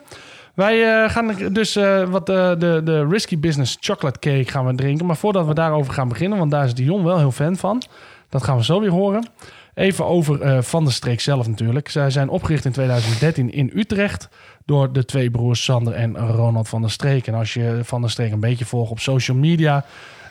[0.55, 4.75] Wij eh, gaan dus eh, wat eh, de, de Risky Business Chocolate Cake gaan we
[4.75, 5.07] drinken.
[5.07, 7.83] Maar voordat we daarover gaan beginnen, want daar is Dion wel heel fan van.
[8.29, 9.29] Dat gaan we zo weer horen.
[9.75, 11.89] Even over eh, Van der Streek zelf natuurlijk.
[11.89, 14.29] Zij zijn opgericht in 2013 in Utrecht
[14.65, 17.27] door de twee broers Sander en Ronald van der Streek.
[17.27, 19.85] En als je Van der Streek een beetje volgt op social media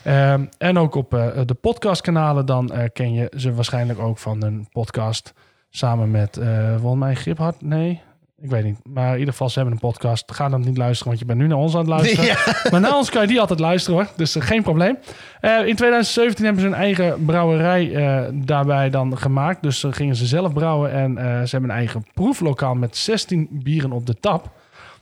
[0.04, 4.43] ehm, en ook op eh, de podcastkanalen, dan eh, ken je ze waarschijnlijk ook van
[4.43, 5.34] een podcast
[5.70, 6.39] samen met,
[6.78, 8.02] volgens mij Griphart, nee...
[8.41, 8.77] Ik weet niet.
[8.83, 10.31] Maar in ieder geval, ze hebben een podcast.
[10.31, 12.38] Ga dan niet luisteren, want je bent nu naar ons aan het luisteren.
[12.71, 14.09] Maar naar ons kan je die altijd luisteren hoor.
[14.15, 14.97] Dus eh, geen probleem.
[15.39, 19.61] Eh, in 2017 hebben ze een eigen brouwerij eh, daarbij dan gemaakt.
[19.61, 20.91] Dus eh, gingen ze zelf brouwen.
[20.91, 24.51] En ze hebben een eigen proeflokaal met 16 bieren op de tap.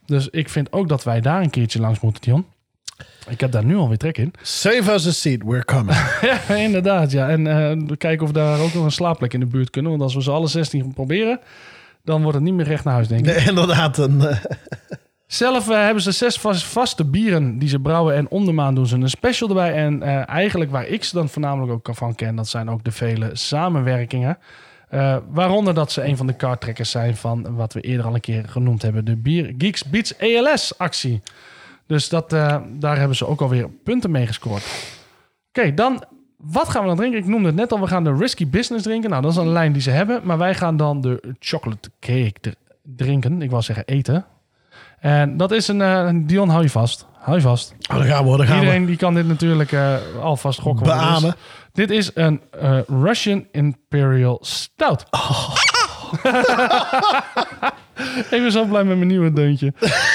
[0.05, 2.45] Dus ik vind ook dat wij daar een keertje langs moeten, Dion.
[3.29, 4.33] Ik heb daar nu alweer trek in.
[4.41, 5.97] Save us a seat, we're coming.
[6.47, 7.11] Ja, inderdaad.
[7.11, 7.29] Ja.
[7.29, 7.43] En
[7.87, 9.91] we kijken of we daar ook nog een slaapplek in de buurt kunnen.
[9.91, 11.39] Want als we ze alle 16 gaan proberen,
[12.03, 13.35] dan wordt het niet meer recht naar huis, denk ik.
[13.35, 13.97] Nee, inderdaad.
[13.97, 14.37] Een, eh,
[15.27, 18.15] Zelf eh, hebben ze zes vas- vaste bieren die ze brouwen.
[18.15, 19.73] En om de maand doen ze een special erbij.
[19.73, 22.91] En eh, eigenlijk waar ik ze dan voornamelijk ook van ken, dat zijn ook de
[22.91, 24.37] vele samenwerkingen.
[24.89, 28.19] Eh, waaronder dat ze een van de kaarttrekkers zijn van wat we eerder al een
[28.21, 29.05] keer genoemd hebben.
[29.05, 31.21] De Bier Geeks Beats ALS actie.
[31.87, 32.29] Dus dat,
[32.79, 34.63] daar hebben ze ook alweer punten mee gescoord.
[35.53, 36.03] Oké, dan
[36.51, 37.19] wat gaan we dan drinken?
[37.19, 39.09] Ik noemde het net al, we gaan de Risky Business drinken.
[39.09, 40.21] Nou, dat is een lijn die ze hebben.
[40.23, 42.49] Maar wij gaan dan de chocolate cake dr-
[42.95, 43.41] drinken.
[43.41, 44.25] Ik wou zeggen eten.
[44.99, 45.81] En dat is een...
[45.81, 47.07] eh, Dion, hou je vast.
[47.19, 47.73] Hou je vast.
[47.91, 50.85] oh, daar gaan we, daar gaan Iedereen die kan dit natuurlijk eh, alvast gokken.
[50.85, 50.91] is.
[50.91, 51.35] Beamen.
[51.73, 55.05] Dit is een eh, Russian Imperial Stout.
[58.31, 59.73] ik ben zo blij met mijn nieuwe deuntje.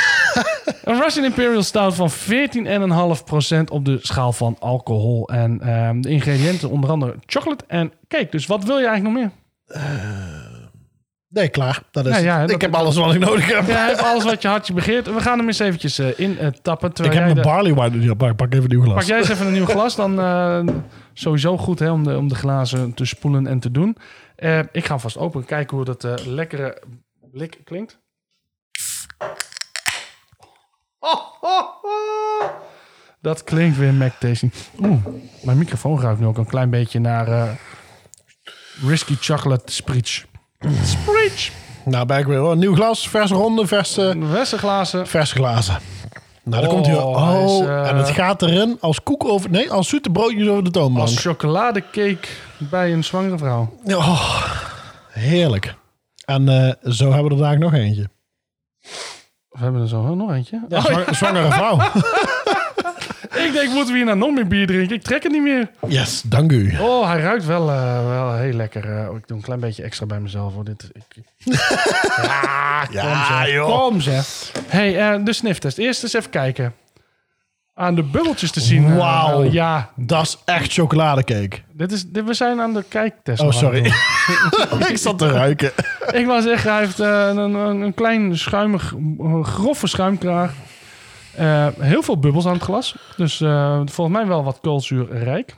[0.84, 5.28] een Russian Imperial Stout van 14,5% op de schaal van alcohol.
[5.28, 8.28] En ehm, de ingrediënten onder andere chocolate en cake.
[8.30, 9.32] Dus wat wil je eigenlijk nog meer?
[11.30, 11.82] Nee, klaar.
[11.91, 12.47] Dat is Ja, ja, het.
[12.47, 13.66] dat- ik heb alles wat ik nodig heb.
[13.66, 15.14] Ja, je hebt alles wat je hartje begeert.
[15.14, 16.91] We gaan hem eens eventjes eh, in eh, tappen.
[17.05, 18.01] ik heb de- barley wine.
[18.05, 18.95] Ja, pak, pak even een nieuw glas.
[18.95, 19.97] Pak jij eens even een nieuw glas.
[19.97, 20.61] Dan eh,
[21.12, 23.97] sowieso goed hè, om, de, om de glazen te spoelen en te doen.
[24.36, 26.82] Eh, ik ga vast open kijken hoe dat eh, lekkere
[27.32, 27.99] blik klinkt.
[31.12, 32.44] Oh, oh, oh.
[33.22, 34.52] Dat klinkt weer Mac Tasting.
[34.80, 35.04] Oeh,
[35.42, 37.42] mijn microfoon ruikt nu ook een klein beetje naar eh,
[38.86, 40.24] Risky Chocolate Spritz.
[40.84, 41.50] Spritz.
[41.84, 42.38] Nou, ben ik weer.
[42.38, 42.56] hoor.
[42.56, 45.06] Nieuw glas, verse ronde, verse, Verse glazen.
[45.06, 45.78] verse glazen.
[46.42, 46.94] Nou, daar Oh, komt hij.
[46.96, 49.50] is, Oh, eh, en het gaat erin als koek over...
[49.50, 51.06] Nee, als zoete broodjes over de toonbank.
[51.06, 52.28] Als chocoladecake
[52.59, 53.78] bij een zwangere vrouw.
[53.84, 54.42] Oh,
[55.11, 55.74] heerlijk.
[56.24, 58.09] En eh, zo hebben we er daar nog eentje.
[59.59, 60.61] We hebben er zo nog eentje.
[60.68, 61.78] Ja, zwang- zwangere vrouw.
[63.46, 64.96] Ik denk, moeten we hier nou nog meer bier drinken?
[64.96, 65.70] Ik trek het niet meer.
[65.86, 66.74] Yes, dank u.
[66.80, 68.84] Oh, hij ruikt wel, eh, wel heel lekker.
[68.98, 70.54] Eh, ik doe een klein beetje extra bij mezelf.
[70.54, 70.64] Hoor.
[70.64, 71.22] Dit, ik...
[72.24, 73.78] ja, kom Ja, joh.
[73.78, 74.52] Kom zeg.
[74.66, 75.78] hey, eh, de sniftest.
[75.78, 76.74] Eerst eens even kijken.
[77.81, 78.85] Aan de bubbeltjes te zien.
[78.87, 79.43] eh, Wauw.
[79.43, 81.59] ja, Dat is echt chocoladecake.
[81.72, 83.43] dit is, dit, we zijn aan de kijktest.
[83.43, 83.93] Oh, sorry.
[84.91, 85.70] ik zat te ruiken.
[86.12, 88.95] Ik wou zeggen, hij heeft eh, een, een, een klein schuimig,
[89.43, 90.53] grove schuimkraag.
[91.37, 92.95] Eh, heel veel bubbels aan het glas.
[93.16, 93.37] Dus
[93.85, 95.55] volgens mij wel wat koolzuurrijk.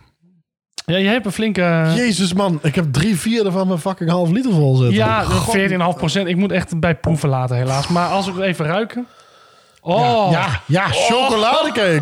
[0.86, 1.92] Ja, je hebt een flinke...
[1.94, 4.94] Jezus man, ik heb drie vierde van mijn fucking half liter vol zitten.
[4.96, 5.56] Ja, God.
[5.56, 6.28] 14,5 procent.
[6.28, 7.88] Ik moet echt bij proeven laten, helaas.
[7.88, 9.06] Maar als ik even ruiken.
[9.80, 11.98] Oh, Ja, ja, chocoladecake.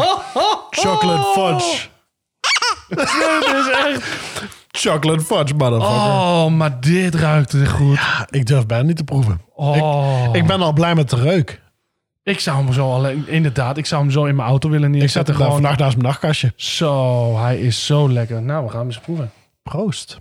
[0.70, 1.88] Chocolate fudge.
[2.88, 4.06] dit is echt.
[4.70, 5.96] Chocolate fudge, motherfucker.
[5.96, 7.98] Oh, maar dit ruikt er goed.
[8.30, 9.40] Ik durf bijna niet te proeven.
[9.54, 11.60] Oh, Ik ben al blij met de reuk.
[12.22, 13.28] ik zou hem zo alleen.
[13.28, 15.34] Inderdaad, ik zou hem zo in mijn auto willen Ik zet neerzetten.
[15.34, 15.58] hem gewoon.
[15.60, 16.52] vannacht naast mijn nachtkastje.
[16.56, 18.42] Zo, hij is zo lekker.
[18.42, 19.30] Nou, we gaan hem eens proeven.
[19.62, 20.18] Proost.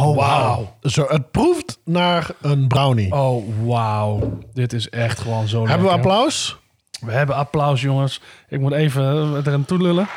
[0.00, 0.76] Oh, wauw.
[0.82, 3.12] Zo, het proeft naar een brownie.
[3.12, 4.38] Oh, wauw.
[4.54, 6.56] Dit is echt gewoon zo Hebben we applaus?
[7.00, 8.20] We hebben applaus, jongens.
[8.48, 9.02] Ik moet even
[9.46, 10.08] er aan toe lullen.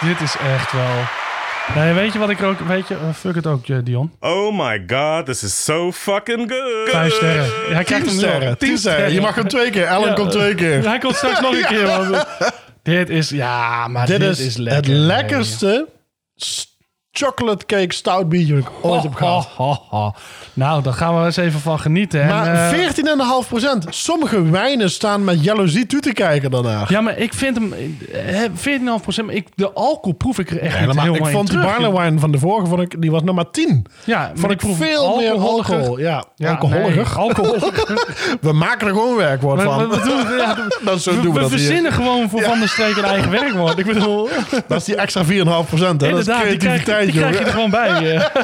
[0.00, 0.94] Dit is echt wel...
[1.74, 2.58] Nee, weet je wat ik er ook...
[2.58, 4.12] Weet je, eh, fuck het ook, eh, Dion.
[4.20, 6.90] Oh my god, this is so fucking good.
[6.90, 7.44] Vijf sterren.
[7.44, 8.58] Ja, hij krijgt Tien hem sterren.
[8.58, 9.12] Tien sterren.
[9.12, 9.84] Je mag hem twee keer.
[9.84, 10.14] Ellen Ja.
[10.14, 10.84] komt twee keer.
[10.88, 11.86] Hij komt straks nog een keer.
[11.86, 12.26] Want,
[12.82, 13.30] dit is...
[13.30, 14.76] Ja, maar dit, Dit is, lekker.
[14.76, 15.86] het lekkerste
[16.40, 16.77] s-
[17.24, 19.44] chocolate cake stout biertje dat ik ooit heb gehad.
[19.56, 20.12] Ho, ho, ho.
[20.52, 22.22] Nou, daar gaan we eens even van genieten.
[22.22, 22.88] En, Maar eh,
[23.42, 23.86] 14,5 procent.
[23.90, 26.86] Sommige wijnen staan met jaloezie toe te kijken daarnaar.
[26.92, 27.72] Ja, maar ik vind hem...
[28.12, 28.40] eh,
[28.98, 29.30] 14,5 procent.
[29.30, 31.14] Ik, de alcohol proef ik er echt niet Helemaal.
[31.14, 31.78] Ik vond die terug.
[31.78, 33.86] barley wine van de vorige, vond ik, die was nog maar 10.
[34.04, 35.98] Ja, maar Vond ik proef veel meer alcohol.
[35.98, 36.94] Ja, Ja, alcoholiger.
[36.96, 38.06] nee, alcoholiger.
[38.40, 39.78] We maken er gewoon werkwoord We, van.
[39.88, 41.58] we, we doen, ja, we, dat zo doen we, we dat hier.
[41.58, 43.78] verzinnen gewoon voor Van der Streek een eigen werkwoord.
[43.78, 44.28] Ik bedoel,
[44.68, 46.00] Dat is die extra 4,5 procent.
[46.00, 48.14] Dat is inderdaad, die creativiteit, die krijg je er gewoon bij.
[48.16, 48.24] eh.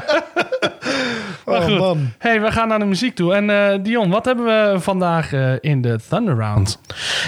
[1.47, 1.79] Maar Oh, goed.
[1.79, 2.13] man.
[2.19, 3.35] hey, we gaan naar de muziek toe.
[3.35, 6.79] En eh, Dion, wat hebben we vandaag eh, in de Thunder Round?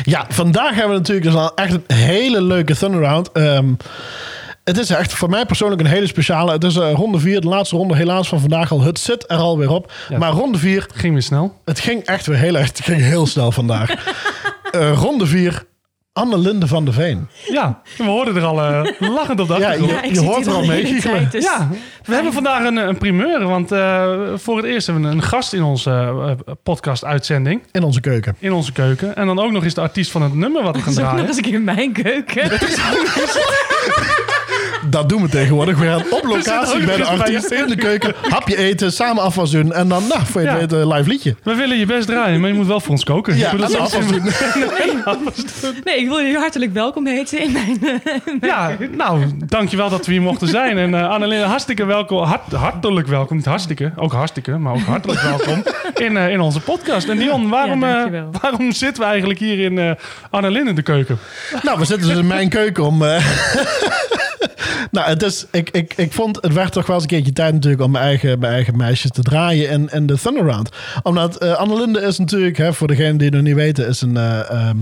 [0.03, 3.33] Ja, vandaag hebben we natuurlijk dus al echt een hele leuke Thunder Round.
[3.33, 3.73] Ehm,
[4.65, 6.53] het is echt voor mij persoonlijk een hele speciale.
[6.53, 8.81] Het is ronde 4, de laatste ronde helaas van vandaag al.
[8.81, 9.93] Het zit er alweer op.
[10.09, 10.19] Ja.
[10.19, 11.61] Maar ronde 4, Ging weer snel.
[11.65, 12.67] het ging echt weer heel erg.
[12.67, 13.91] Het ging heel snel vandaag.
[15.03, 15.65] Ronde 4,
[16.17, 17.29] Anne-Linde van de Veen.
[17.49, 19.91] Ja, we hoorden er al eh, lachend op de Ja, achtergrond.
[19.91, 21.17] je, Ja, je hoort er al meegiechelen.
[21.19, 21.69] tijd, dus- Ja,
[22.05, 23.47] we hebben vandaag een, een primeur.
[23.47, 27.63] Want eh, voor het eerst hebben we een gast in onze eh, podcast-uitzending.
[27.73, 28.37] In onze keuken.
[28.39, 29.17] In onze keuken.
[29.17, 31.11] En dan ook nog eens de artiest van het nummer wat we gaan Dat is
[31.11, 31.29] ook nog draaien.
[31.29, 32.51] eens een keer in mijn keuken.
[34.89, 35.79] Dat doen we tegenwoordig.
[35.79, 38.15] We gaan op locatie bij de artiest in de keuken.
[38.29, 39.73] Hapje eten, samen afwas doen.
[39.73, 40.59] En dan, nou, voor je Ja.
[40.59, 41.37] het live liedje.
[41.43, 43.37] We willen je best draaien, maar je moet wel voor ons koken.
[43.37, 44.23] Ja, dat is afwas doen.
[45.85, 48.01] Nee, ik wil jullie hartelijk welkom heten in mijn...
[48.41, 50.79] Ja, nou, dankjewel dat we hier mochten zijn.
[50.79, 52.23] En uh, Annelien, hartstikke welkom.
[52.23, 53.37] Hart, hartelijk welkom.
[53.37, 55.63] Niet hartstikke, ook hartstikke, maar ook hartelijk welkom
[55.95, 57.09] in, eh, in onze podcast.
[57.09, 59.91] En Dion, waarom, Ja, eh, waarom zitten we eigenlijk hier in eh
[60.31, 61.19] Annelien in de keuken?
[61.63, 63.03] Nou, we zitten dus in mijn keuken om...
[64.91, 65.47] nou, het is...
[65.51, 66.39] Ik, ik, ik vond...
[66.41, 69.11] Het werd toch wel eens een keertje tijd natuurlijk om mijn eigen, mijn eigen meisjes
[69.11, 70.69] te draaien in, in de Thunderround.
[71.03, 74.17] Omdat eh Annelinde is natuurlijk, hè, voor degenen die het nog niet weten, is een...
[74.17, 74.77] eh, ehm,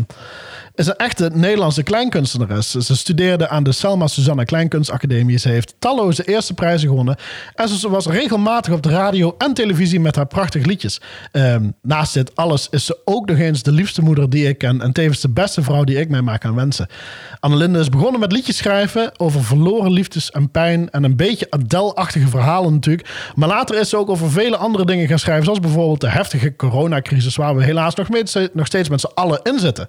[0.75, 2.71] is een echte Nederlandse kleinkunstenares.
[2.71, 5.39] Ze studeerde aan de Selma Susanna Kleinkunstacademie.
[5.39, 7.17] Ze heeft talloze eerste prijzen gewonnen.
[7.55, 11.01] En ze was regelmatig op de radio en televisie met haar prachtige liedjes.
[11.33, 14.81] Ehm, naast dit alles is ze ook nog eens de liefste moeder die ik ken.
[14.81, 16.89] En tevens de beste vrouw die ik mij maar kan wensen.
[17.41, 20.91] Annelinde is begonnen met liedjes schrijven over verloren liefdes en pijn.
[20.91, 23.33] En een beetje Adele-achtige verhalen natuurlijk.
[23.35, 25.45] Maar later is ze ook over vele andere dingen gaan schrijven.
[25.45, 27.37] Zoals bijvoorbeeld de heftige coronacrisis.
[27.37, 29.89] Waar we helaas nog, mee, nog steeds met z'n allen in zitten.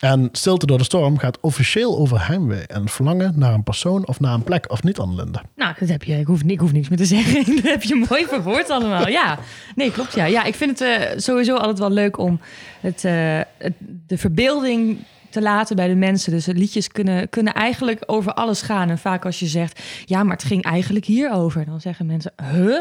[0.00, 4.20] En Stilte door de Storm gaat officieel over heimwee en verlangen naar een persoon of
[4.20, 5.40] naar een plek, of niet, Annelinde?
[5.56, 7.54] Nou, dat heb je, ik, hoef, ik hoef niks meer te zeggen.
[7.54, 9.08] Dat heb je mooi verwoord allemaal.
[9.08, 9.38] Ja,
[9.74, 10.14] nee, klopt.
[10.14, 12.40] Ja, ja ik vind het eh, sowieso altijd wel leuk om
[12.80, 13.72] het, eh, het-
[14.06, 14.98] de verbeelding
[15.30, 16.32] te laten bij de mensen.
[16.32, 18.90] Dus liedjes kunnen, kunnen eigenlijk over alles gaan.
[18.90, 21.64] En vaak als je zegt, ja, maar het ging eigenlijk hierover.
[21.64, 22.78] Dan zeggen mensen, huh?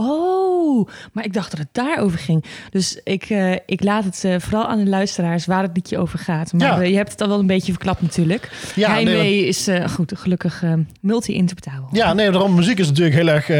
[0.00, 2.44] Oh, maar ik dacht dat het daarover ging.
[2.70, 6.18] Dus ik, eh, ik laat het eh, vooral aan de luisteraars waar het liedje over
[6.18, 6.52] gaat.
[6.52, 6.82] Maar Ja.
[6.82, 8.50] je hebt het al wel een beetje verklapt natuurlijk.
[8.74, 10.62] Ja, Heimwee nee, is eh, goed, gelukkig
[11.00, 11.88] multi-interpretabel.
[11.92, 13.50] Ja, nee, daarom muziek is natuurlijk heel erg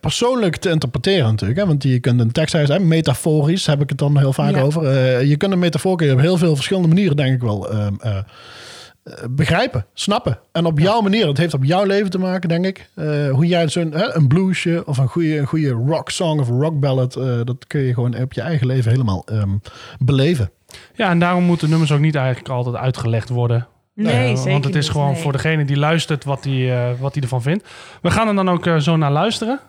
[0.00, 1.60] persoonlijk te interpreteren natuurlijk.
[1.60, 1.66] Hè?
[1.66, 4.60] Want je kunt een tekst zeggen, metaforisch heb ik het dan heel vaak Ja.
[4.60, 5.24] over.
[5.26, 7.68] Je kunt een metafoor kun je op heel veel verschillende manieren denk ik wel
[9.30, 10.38] begrijpen, snappen.
[10.52, 12.88] En op jouw manier, het heeft op jouw leven te maken denk ik.
[12.94, 16.48] Eh, hoe jij zo'n hè, een bluesje of een goede, een goede rock song of
[16.48, 19.50] een rock ballad, eh, dat kun je gewoon op je eigen leven helemaal ehm,
[19.98, 20.50] beleven.
[20.94, 23.66] Ja, en daarom moeten nummers ook niet eigenlijk altijd uitgelegd worden.
[23.94, 25.22] Nee, Eh, zeker Want het is niet, gewoon nee.
[25.22, 27.68] voor degene die luistert wat hij eh, wat die ervan vindt.
[28.02, 29.60] We gaan er dan ook eh, zo naar luisteren.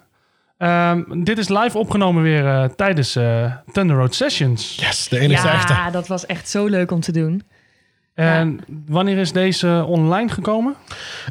[0.57, 4.75] Ehm, dit is live opgenomen weer eh, tijdens eh Thunder Road Sessions.
[4.75, 5.73] Yes, de enige echte.
[5.73, 7.43] Ja, dat was echt zo leuk om te doen.
[8.25, 10.75] En wanneer is deze online gekomen?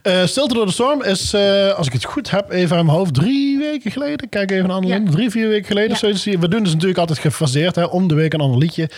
[0.02, 2.96] Eh, Stilte door de Storm is, eh, als ik het goed heb, even aan mijn
[2.98, 4.28] hoofd, drie weken geleden.
[4.28, 4.94] Kijk even aan de Ja.
[4.94, 5.10] link.
[5.10, 5.90] Drie, vier weken geleden.
[5.90, 5.96] Ja.
[5.96, 6.24] Zoiets.
[6.24, 8.90] We doen dus natuurlijk altijd gefaseerd, hè, om de week een ander liedje.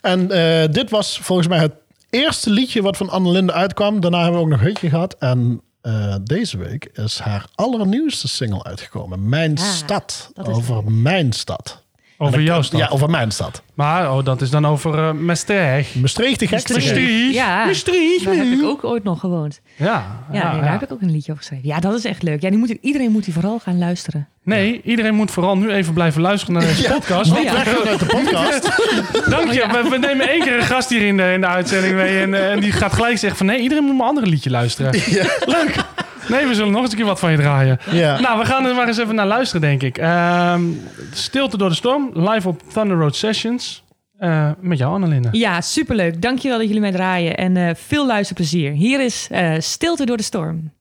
[0.00, 1.72] En eh, dit was volgens mij het
[2.10, 4.00] eerste liedje wat van Annelinde uitkwam.
[4.00, 5.16] Daarna hebben we ook nog een hitje gehad.
[5.18, 9.28] En eh, deze week is haar allernieuwste single uitgekomen.
[9.28, 10.30] Mijn Ja, stad.
[10.42, 11.82] Over mijn stad.
[12.26, 12.80] Over jouw stad.
[12.80, 13.62] Ja, over mijn stad.
[13.74, 15.94] Maar oh, dat is dan over eh Maastricht.
[15.94, 16.72] Maastricht, de gekste.
[16.72, 17.34] Maastricht.
[17.34, 17.64] Ja.
[17.64, 18.24] Maastricht.
[18.24, 19.60] Daar heb ik ook ooit nog gewoond.
[19.76, 20.02] Ja, Ja,
[20.32, 20.60] ja, nee, ja.
[20.62, 21.68] daar heb ik ook een liedje over geschreven.
[21.68, 22.42] Ja, dat is echt leuk.
[22.42, 24.28] Ja, die moet, iedereen moet die vooral gaan luisteren.
[24.42, 27.30] Nee, iedereen moet vooral nu even blijven luisteren naar deze podcast.
[27.30, 27.52] Oh, Want, ja.
[27.54, 28.62] Weggaan uit de podcast.
[29.36, 29.66] Dank je.
[29.82, 32.20] We, we nemen één keer een gast hier in de, in de uitzending mee.
[32.20, 33.46] En, eh, en die gaat gelijk zeggen van...
[33.46, 34.90] Nee, iedereen moet mijn andere liedje luisteren.
[35.46, 35.76] Leuk.
[36.28, 37.78] Nee, we zullen nog eens een keer wat van je draaien.
[37.90, 38.20] ja.
[38.20, 39.98] Nou, we gaan er maar eens even naar luisteren, denk ik.
[39.98, 40.62] Ehm,
[41.12, 42.10] Stilte door de storm.
[42.14, 43.82] Live op Thunder Road Sessions.
[44.18, 45.28] Eh, met jou, Annelinde.
[45.32, 46.22] Ja, superleuk.
[46.22, 47.36] Dankjewel dat jullie mij draaien.
[47.36, 48.72] En eh, veel luisterplezier.
[48.72, 50.72] Hier is eh, Stilte door de Storm.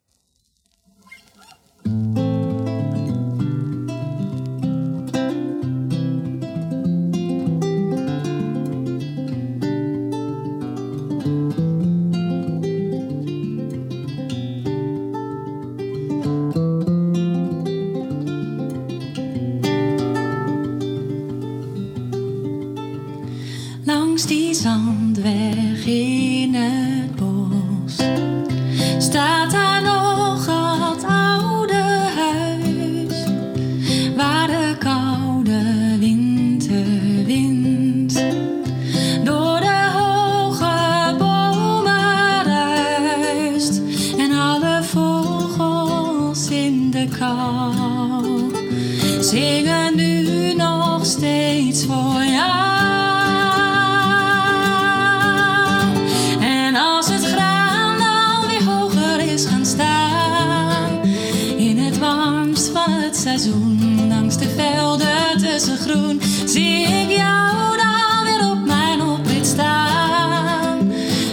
[62.86, 69.01] Van het seizoen, langs de velden tussen groen, zie ik jou dan weer op mijn
[69.01, 70.88] oprit staan.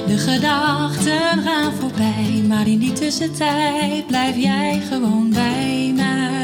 [0.06, 6.39] De gedachten gaan voorbij, maar in die tussentijd blijf jij gewoon bij mij.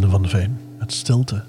[0.00, 1.42] Van der Veen met stilte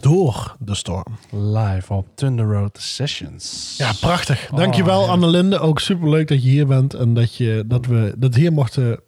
[0.00, 1.18] door de storm.
[1.30, 3.74] Live op Thunder Road Sessions.
[3.78, 4.50] Ja, prachtig.
[4.54, 5.08] Dankjewel ja.
[5.08, 5.58] Annelinde.
[5.58, 9.00] Ook superleuk dat je hier bent en dat, je, dat we dat hier mochten...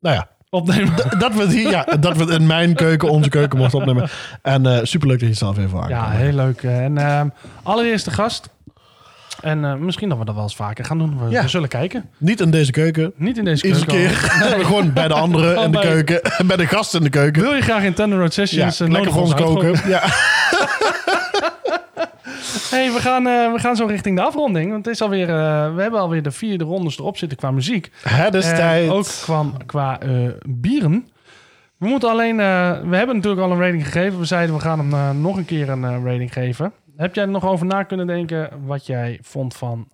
[0.00, 0.96] Nou ja, Opnemen.
[1.18, 4.08] dat we het hier, ja, dat we het in mijn keuken, onze keuken mochten opnemen.
[4.42, 5.98] En eh, superleuk dat je het zelf even aankwam.
[5.98, 6.62] Ja, heel leuk.
[6.62, 7.28] En ehm
[7.62, 8.48] allereerste gast.
[9.46, 11.18] En eh, misschien dat we dat wel eens vaker gaan doen.
[11.24, 11.42] We, Ja.
[11.42, 12.10] we zullen kijken.
[12.18, 13.12] Niet in deze keuken.
[13.16, 14.08] Niet in deze Iedere keuken.
[14.08, 14.64] keer.
[14.66, 16.20] Gewoon bij de anderen in de keuken.
[16.46, 17.42] Bij de gasten in de keuken.
[17.42, 19.88] Wil je graag in Thunder Road Ja, Sessions eh, lekker voor ons koken.
[19.88, 20.02] Ja.
[22.70, 24.70] Hey, we gaan, eh, we gaan zo richting de afronding.
[24.70, 27.90] Want het is alweer, eh, we hebben alweer de vierde rondes erop zitten qua muziek.
[28.08, 28.90] Het is En tijd.
[28.90, 29.98] Ook qua, qua
[30.46, 31.08] bieren.
[31.78, 32.36] We moeten alleen...
[32.36, 34.18] we hebben natuurlijk al een rating gegeven.
[34.18, 36.72] We zeiden we gaan hem nog een keer een rating geven.
[36.96, 39.88] Heb jij er nog over na kunnen denken wat jij vond van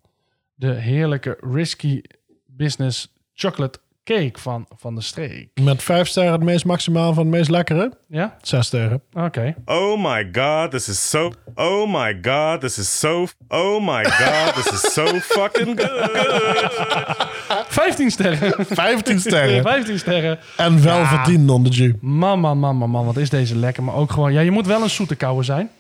[0.55, 2.01] de heerlijke Risky
[2.47, 5.49] Business Chocolate Cake van, van de streek?
[5.61, 7.93] Met vijf sterren het meest maximaal van het meest lekkere.
[8.09, 8.37] Ja?
[8.41, 9.03] Zes sterren.
[9.13, 9.55] Oké.
[9.65, 11.33] Oh my god, this is so.
[11.55, 13.27] Oh my god, this is so.
[13.49, 16.11] Oh my god, this is so fucking good.
[17.69, 18.67] 15 sterren.
[18.67, 19.63] 15 sterren.
[19.73, 20.39] 15 sterren.
[20.57, 21.07] En wel Ja.
[21.07, 21.95] verdiend on the Jew.
[22.01, 23.83] Man, man, man, man, man, wat is deze lekker.
[23.83, 25.71] Maar ook gewoon, ja, je moet wel een zoete kouwe zijn.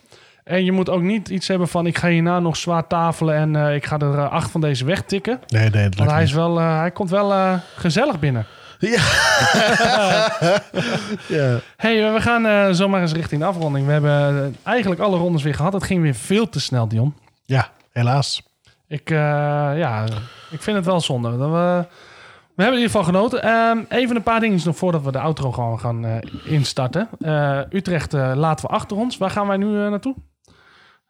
[0.44, 3.56] En je moet ook niet iets hebben van, ik ga hierna nog zwaar tafelen en
[3.56, 5.40] eh, ik ga er eh, acht van deze wegtikken.
[5.46, 8.46] Nee, nee, dat Want hij, is wel, eh, hij komt wel gezellig binnen.
[8.78, 9.00] Ja.
[11.76, 13.86] hey, eh, we gaan zomaar eens richting de afronding.
[13.86, 15.72] We hebben eigenlijk alle rondes weer gehad.
[15.72, 17.14] Het ging weer veel te snel, Dion.
[17.44, 18.42] ja, helaas.
[18.88, 20.04] Ik, ja,
[20.50, 21.38] ik vind het wel zonde.
[21.38, 21.86] Dat we,
[22.54, 23.42] we hebben in ieder geval genoten.
[23.42, 27.08] Ehm, even een paar dingetjes nog voordat we de outro gewoon gaan instarten.
[27.70, 29.18] Utrecht laten we achter ons.
[29.18, 30.14] Waar gaan wij nu naartoe?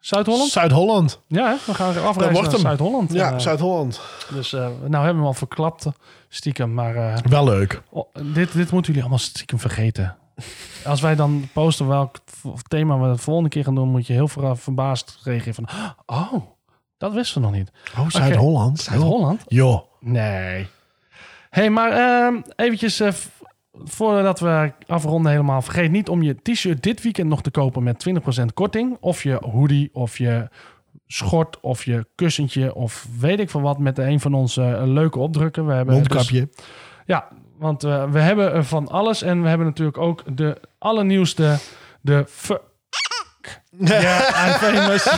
[0.03, 0.51] Zuid-Holland?
[0.51, 1.19] Zuid-Holland.
[1.27, 2.59] Ja, we gaan afreizen naar.
[2.59, 3.13] Zuid-Holland.
[3.13, 4.01] Ja, Eh, Zuid-Holland.
[4.33, 5.85] dus eh, nou hebben we hem al verklapt,
[6.29, 6.73] stiekem.
[6.73, 7.81] Maar eh, Wel leuk.
[7.89, 10.17] oh, dit, dit moeten jullie allemaal stiekem vergeten.
[10.85, 12.17] Als wij dan posten welk
[12.67, 13.89] thema we de volgende keer gaan doen...
[13.89, 15.67] moet je heel ver- verbaasd reageren van...
[16.05, 16.33] Oh,
[16.97, 17.71] dat wisten we nog niet.
[17.97, 18.79] Oh, Zuid-Holland.
[18.79, 19.41] Zuid-Holland?
[19.47, 19.81] Joh.
[19.99, 20.67] Nee.
[21.49, 23.11] hey, maar ehm eventjes eh,
[23.73, 25.61] voordat we afronden helemaal.
[25.61, 28.05] Vergeet niet om je t-shirt dit weekend nog te kopen met
[28.41, 28.97] 20% korting.
[28.99, 30.49] Of je hoodie, of je
[31.07, 33.79] schort, of je kussentje, of weet ik veel wat.
[33.79, 35.65] Met een van onze eh, leuke opdrukken.
[35.65, 36.49] We hebben dus- Mondkapje.
[37.05, 39.21] ja, want eh, we hebben van alles.
[39.21, 41.57] En we hebben natuurlijk ook de allernieuwste,
[42.01, 42.25] de...
[43.77, 44.17] Ja,
[44.47, 45.07] I'm famous.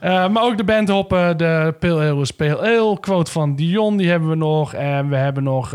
[0.00, 3.00] Eh, maar ook de bandhoppen, de Pale Ale is Pale Ale.
[3.00, 4.74] Quote van Dion, die hebben we nog.
[4.74, 5.74] En we hebben nog...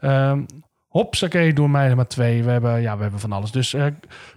[0.00, 0.40] ehm
[0.88, 2.44] Hopsakee, doe mij er maar twee.
[2.44, 3.50] We hebben, ja, we hebben van alles.
[3.50, 3.84] Dus eh,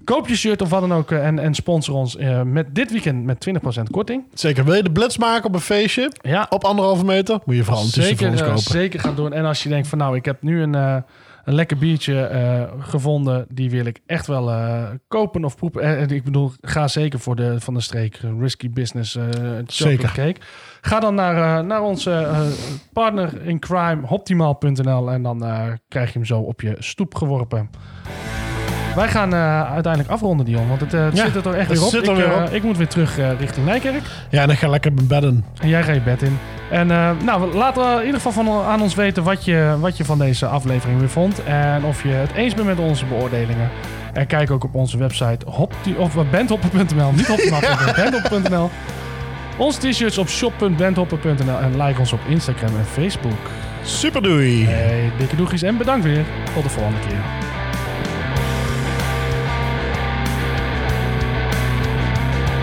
[0.03, 1.11] koop je shirt of wat dan ook.
[1.11, 3.47] eh, en, en sponsor ons eh, met dit weekend met
[3.79, 4.23] 20% korting.
[4.33, 4.65] Zeker.
[4.65, 6.11] Wil je de blitz maken op een feestje?
[6.21, 7.39] Ja, Op anderhalve meter?
[7.45, 8.57] Moet je vooral een voor zeker, ons kopen.
[8.61, 9.33] zeker gaan doen.
[9.33, 11.03] En als je denkt van nou, ik heb nu een,
[11.43, 15.81] een lekker biertje eh, gevonden, die wil ik echt wel eh, kopen of proeven.
[15.81, 19.25] Eh, ik bedoel, ga zeker voor de van de streek Risky Business eh
[19.65, 20.35] chocolate cake.
[20.81, 22.27] Ga dan naar, naar onze
[22.93, 25.39] partner in crime, optimaal.nl en dan
[25.87, 27.69] krijg je hem zo op je stoep geworpen.
[28.95, 31.67] Wij gaan eh, uiteindelijk afronden, Dion, want het, eh, het Ja, zit er toch echt
[31.67, 31.89] weer op.
[31.89, 32.49] zit er ik, weer eh, op.
[32.49, 34.03] ik moet weer terug richting Nijkerk.
[34.29, 35.45] Ja, en dan ga lekker mijn bedden.
[35.61, 36.37] En jij gaat je bed in.
[36.71, 36.87] En
[37.25, 40.45] nou, laat in ieder geval van, aan ons weten wat je, wat je van deze
[40.45, 41.43] aflevering weer vond.
[41.43, 43.69] En of je het eens bent met onze beoordelingen.
[44.13, 47.11] En kijk ook op onze website hop, of bandhopper.nl.
[47.11, 48.69] Niet maar bandhopper.nl.
[49.57, 51.59] Onze t-shirts op shop.bandhopper.nl.
[51.59, 53.49] En like ons op Instagram en Facebook.
[53.83, 54.65] Super doei.
[54.65, 56.23] Hey, dikke doegies en bedankt weer.
[56.53, 57.50] Tot de volgende keer.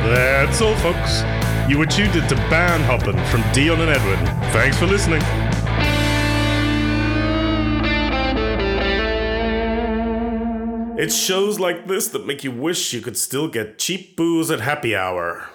[0.07, 1.23] That's all, folks.
[1.69, 4.25] You were tuned into Band Hoppin' from Dion and Edwin.
[4.53, 5.23] Thanks for listening.
[10.99, 14.61] It's shows like this that make you wish you could still get cheap booze at
[14.61, 15.49] happy hour.